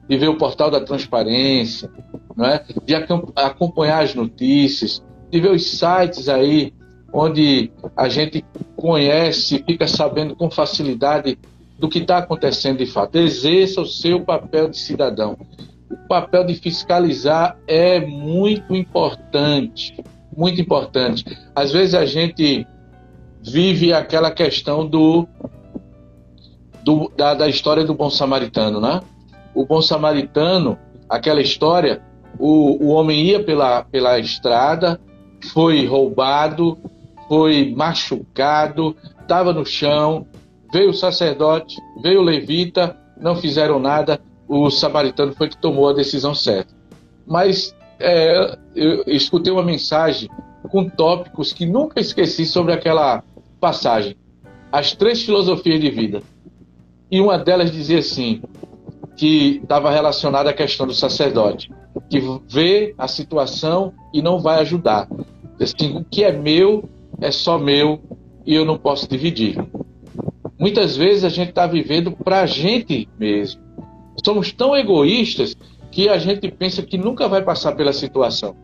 [0.07, 1.89] de ver o portal da transparência,
[2.35, 2.63] não é?
[2.85, 2.95] de
[3.35, 6.73] acompanhar as notícias, de ver os sites aí
[7.11, 8.43] onde a gente
[8.75, 11.37] conhece, fica sabendo com facilidade
[11.77, 13.17] do que está acontecendo de fato.
[13.17, 15.37] Exerça o seu papel de cidadão.
[15.89, 19.95] O papel de fiscalizar é muito importante,
[20.35, 21.25] muito importante.
[21.55, 22.65] Às vezes a gente
[23.43, 25.27] vive aquela questão do,
[26.83, 29.01] do da, da história do bom samaritano, né?
[29.53, 30.77] O bom samaritano,
[31.09, 32.01] aquela história,
[32.39, 34.99] o, o homem ia pela, pela estrada,
[35.53, 36.77] foi roubado,
[37.27, 40.25] foi machucado, estava no chão,
[40.71, 45.93] veio o sacerdote, veio o levita, não fizeram nada, o samaritano foi que tomou a
[45.93, 46.73] decisão certa.
[47.25, 50.29] Mas é, eu escutei uma mensagem
[50.69, 53.23] com tópicos que nunca esqueci sobre aquela
[53.59, 54.15] passagem.
[54.71, 56.21] As três filosofias de vida.
[57.09, 58.41] E uma delas dizia assim,
[59.15, 61.71] que estava relacionada à questão do sacerdote,
[62.09, 65.07] que vê a situação e não vai ajudar.
[65.59, 66.89] Assim, o que é meu
[67.21, 68.01] é só meu
[68.45, 69.57] e eu não posso dividir.
[70.57, 73.61] Muitas vezes a gente está vivendo para a gente mesmo.
[74.23, 75.55] Somos tão egoístas
[75.91, 78.55] que a gente pensa que nunca vai passar pela situação.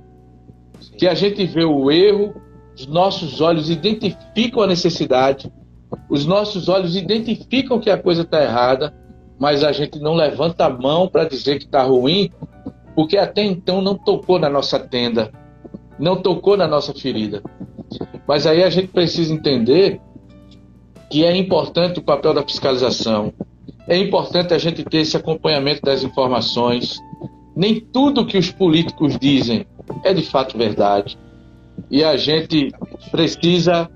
[0.97, 2.33] Que a gente vê o erro,
[2.75, 5.51] os nossos olhos identificam a necessidade,
[6.09, 8.93] os nossos olhos identificam que a coisa está errada,
[9.39, 12.31] mas a gente não levanta a mão para dizer que está ruim,
[12.95, 15.31] porque até então não tocou na nossa tenda,
[15.99, 17.41] não tocou na nossa ferida.
[18.27, 19.99] Mas aí a gente precisa entender
[21.11, 23.33] que é importante o papel da fiscalização,
[23.85, 26.97] é importante a gente ter esse acompanhamento das informações.
[27.53, 29.65] Nem tudo que os políticos dizem
[30.05, 31.17] é de fato verdade.
[31.89, 32.71] E a gente
[33.11, 33.91] precisa,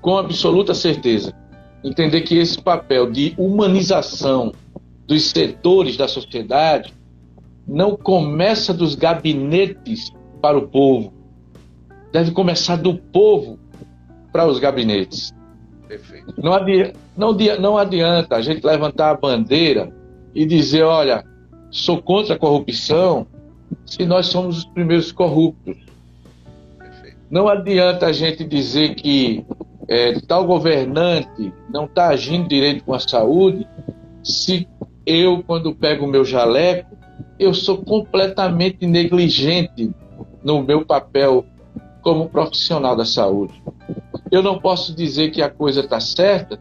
[0.00, 1.34] com absoluta certeza,
[1.82, 4.52] entender que esse papel de humanização
[5.08, 6.94] dos setores da sociedade
[7.66, 11.12] não começa dos gabinetes para o povo,
[12.12, 13.58] deve começar do povo
[14.32, 15.33] para os gabinetes.
[15.94, 16.34] Perfeito.
[16.36, 19.92] Não adianta, não, não adianta a gente levantar a bandeira
[20.34, 21.24] e dizer, olha,
[21.70, 23.26] sou contra a corrupção,
[23.86, 25.76] se nós somos os primeiros corruptos.
[26.76, 27.16] Perfeito.
[27.30, 29.44] Não adianta a gente dizer que
[29.88, 33.64] é, tal governante não está agindo direito com a saúde,
[34.22, 34.66] se
[35.06, 36.96] eu, quando pego o meu jaleco,
[37.38, 39.92] eu sou completamente negligente
[40.42, 41.44] no meu papel
[42.02, 43.54] como profissional da saúde.
[44.34, 46.58] Eu não posso dizer que a coisa está certa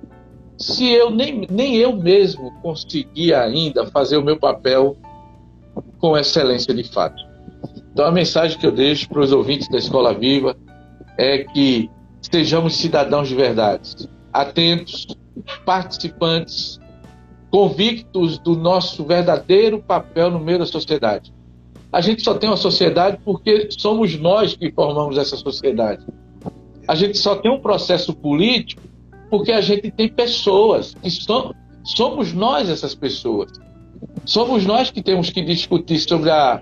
[0.60, 4.96] se eu nem, nem eu mesmo conseguir ainda fazer o meu papel
[5.98, 7.20] com excelência de fato.
[7.92, 10.56] Então a mensagem que eu deixo para os ouvintes da Escola Viva
[11.18, 11.90] é que
[12.22, 15.08] sejamos cidadãos de verdade, atentos,
[15.66, 16.80] participantes,
[17.50, 21.34] convictos do nosso verdadeiro papel no meio da sociedade.
[21.92, 26.06] A gente só tem uma sociedade porque somos nós que formamos essa sociedade.
[26.88, 28.82] A gente só tem um processo político
[29.30, 31.54] porque a gente tem pessoas que são,
[31.84, 33.52] somos nós essas pessoas.
[34.26, 36.62] Somos nós que temos que discutir sobre a,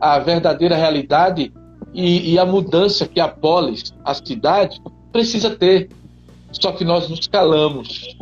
[0.00, 1.52] a verdadeira realidade
[1.92, 5.88] e, e a mudança que a polis, a cidade, precisa ter.
[6.52, 8.16] Só que nós nos calamos.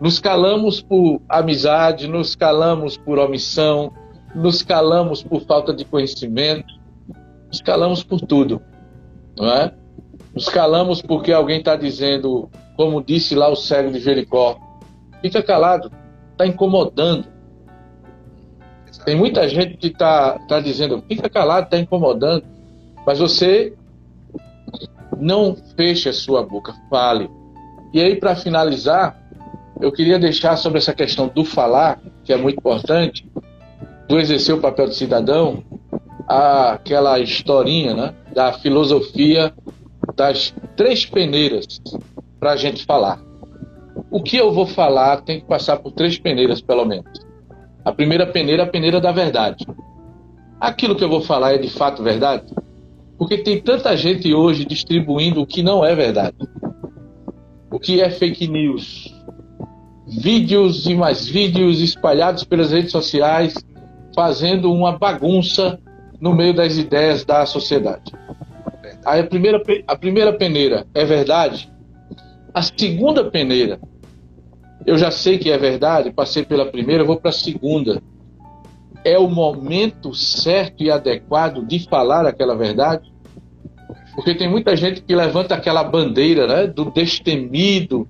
[0.00, 3.92] Nos calamos por amizade, nos calamos por omissão,
[4.34, 6.74] nos calamos por falta de conhecimento,
[7.48, 8.60] nos calamos por tudo,
[9.36, 9.72] não é?
[10.34, 14.58] Nos calamos porque alguém está dizendo, como disse lá o cego de Jericó,
[15.20, 15.90] fica calado,
[16.32, 17.26] está incomodando.
[19.04, 22.44] Tem muita gente que está tá dizendo, fica calado, está incomodando,
[23.06, 23.74] mas você
[25.18, 27.30] não feche a sua boca, fale.
[27.92, 29.20] E aí, para finalizar,
[29.80, 33.28] eu queria deixar sobre essa questão do falar, que é muito importante,
[34.08, 35.62] do exercer o papel de cidadão,
[36.26, 39.52] aquela historinha né, da filosofia
[40.14, 41.66] das três peneiras
[42.38, 43.20] para a gente falar.
[44.10, 47.10] O que eu vou falar tem que passar por três peneiras, pelo menos.
[47.84, 49.66] A primeira peneira é a peneira da verdade.
[50.60, 52.54] Aquilo que eu vou falar é de fato verdade?
[53.18, 56.36] Porque tem tanta gente hoje distribuindo o que não é verdade.
[57.70, 59.12] O que é fake news,
[60.06, 63.54] vídeos e mais vídeos espalhados pelas redes sociais,
[64.14, 65.78] fazendo uma bagunça
[66.20, 68.12] no meio das ideias da sociedade.
[69.04, 71.70] A primeira, a primeira peneira é verdade.
[72.54, 73.80] A segunda peneira,
[74.86, 78.02] eu já sei que é verdade, passei pela primeira, vou para a segunda.
[79.04, 83.12] É o momento certo e adequado de falar aquela verdade?
[84.14, 88.06] Porque tem muita gente que levanta aquela bandeira né, do destemido,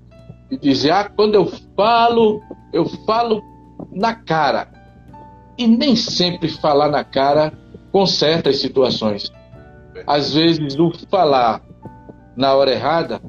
[0.53, 2.43] e dizer, ah, quando eu falo,
[2.75, 3.43] eu falo
[3.91, 4.69] na cara.
[5.57, 7.55] E nem sempre falar na cara
[7.91, 9.33] conserta as situações.
[10.07, 11.63] Às vezes, o falar
[12.37, 13.21] na hora errada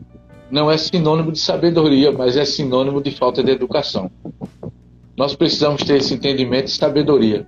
[0.50, 4.12] não é sinônimo de sabedoria, mas é sinônimo de falta de educação.
[5.18, 7.46] Nós precisamos ter esse entendimento de sabedoria.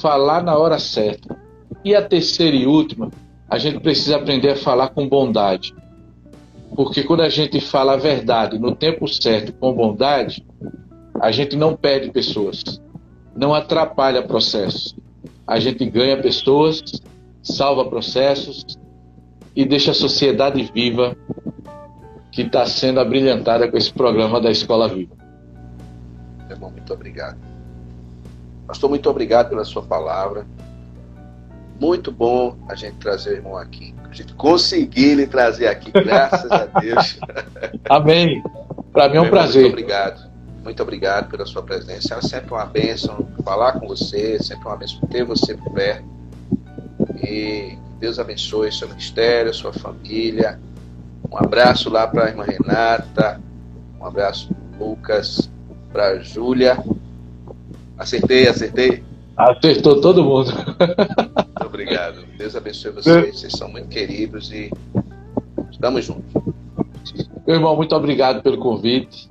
[0.00, 1.36] Falar na hora certa.
[1.84, 3.10] E a terceira e última,
[3.48, 5.74] a gente precisa aprender a falar com bondade.
[6.74, 10.44] Porque quando a gente fala a verdade no tempo certo, com bondade,
[11.20, 12.80] a gente não perde pessoas,
[13.36, 14.96] não atrapalha processos.
[15.46, 16.82] A gente ganha pessoas,
[17.42, 18.64] salva processos
[19.54, 21.16] e deixa a sociedade viva
[22.30, 25.14] que está sendo abrilhantada com esse programa da Escola Viva.
[26.48, 27.38] Irmão, muito obrigado.
[28.66, 30.46] Pastor, muito obrigado pela sua palavra.
[31.80, 36.50] Muito bom a gente trazer o irmão aqui a gente conseguir lhe trazer aqui, graças
[36.50, 37.18] a Deus.
[37.88, 38.42] Amém.
[38.92, 39.62] Para mim é um prazer.
[39.62, 40.30] Muito obrigado.
[40.62, 42.14] Muito obrigado pela sua presença.
[42.14, 46.04] É sempre uma bênção falar com você, sempre uma bênção ter você por perto.
[47.22, 50.58] E Deus abençoe seu ministério, sua família.
[51.30, 53.40] Um abraço lá para a irmã Renata,
[53.98, 55.50] um abraço para Lucas,
[55.92, 56.82] para a Júlia.
[57.96, 59.02] Acertei, acertei.
[59.36, 60.52] Acertou todo mundo.
[60.52, 62.24] Muito obrigado.
[62.36, 63.38] Deus abençoe vocês.
[63.38, 64.70] Vocês são muito queridos e
[65.70, 66.32] estamos juntos.
[67.46, 69.30] Meu irmão, muito obrigado pelo convite.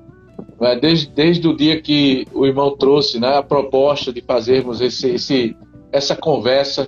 [0.79, 5.57] Desde, desde o dia que o irmão trouxe né, a proposta de fazermos esse, esse,
[5.91, 6.87] essa conversa,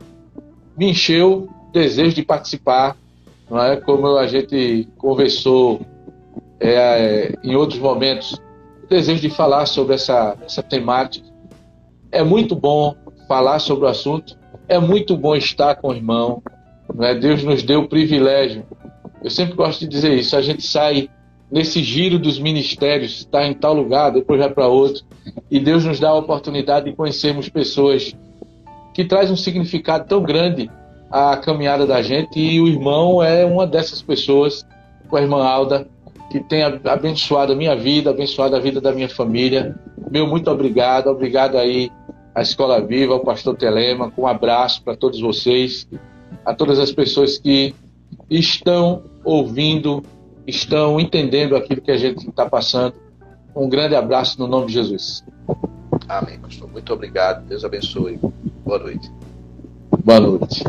[0.77, 2.95] me encheu o desejo de participar.
[3.49, 3.77] Não é?
[3.77, 5.81] Como a gente conversou
[6.59, 8.39] é, em outros momentos,
[8.93, 11.27] desejo de falar sobre essa, essa temática.
[12.11, 12.95] É muito bom
[13.27, 16.41] falar sobre o assunto, é muito bom estar com o irmão.
[16.93, 17.15] Né?
[17.15, 18.65] Deus nos deu o privilégio.
[19.23, 20.35] Eu sempre gosto de dizer isso.
[20.35, 21.09] A gente sai
[21.51, 25.03] nesse giro dos ministérios, está em tal lugar, depois vai para outro,
[25.51, 28.15] e Deus nos dá a oportunidade de conhecermos pessoas
[28.93, 30.69] que traz um significado tão grande
[31.11, 34.65] à caminhada da gente, e o irmão é uma dessas pessoas,
[35.09, 35.87] com a irmã Alda,
[36.31, 39.75] que tem abençoado a minha vida, abençoado a vida da minha família.
[40.09, 41.91] Meu muito obrigado, obrigado aí
[42.33, 45.87] à Escola Viva, ao Pastor Telema, com um abraço para todos vocês,
[46.43, 47.75] a todas as pessoas que
[48.29, 50.03] estão ouvindo,
[50.47, 52.95] estão entendendo aquilo que a gente está passando.
[53.55, 55.23] Um grande abraço no nome de Jesus.
[56.09, 56.69] Amém, pastor.
[56.71, 57.45] Muito obrigado.
[57.45, 58.19] Deus abençoe.
[58.65, 59.11] Boa noite.
[60.03, 60.63] Boa noite.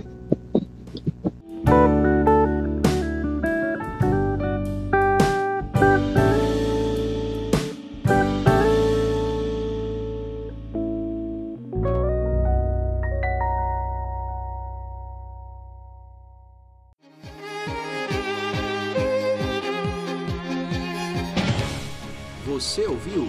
[22.47, 23.29] Você ouviu?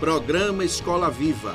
[0.00, 1.54] Programa Escola Viva.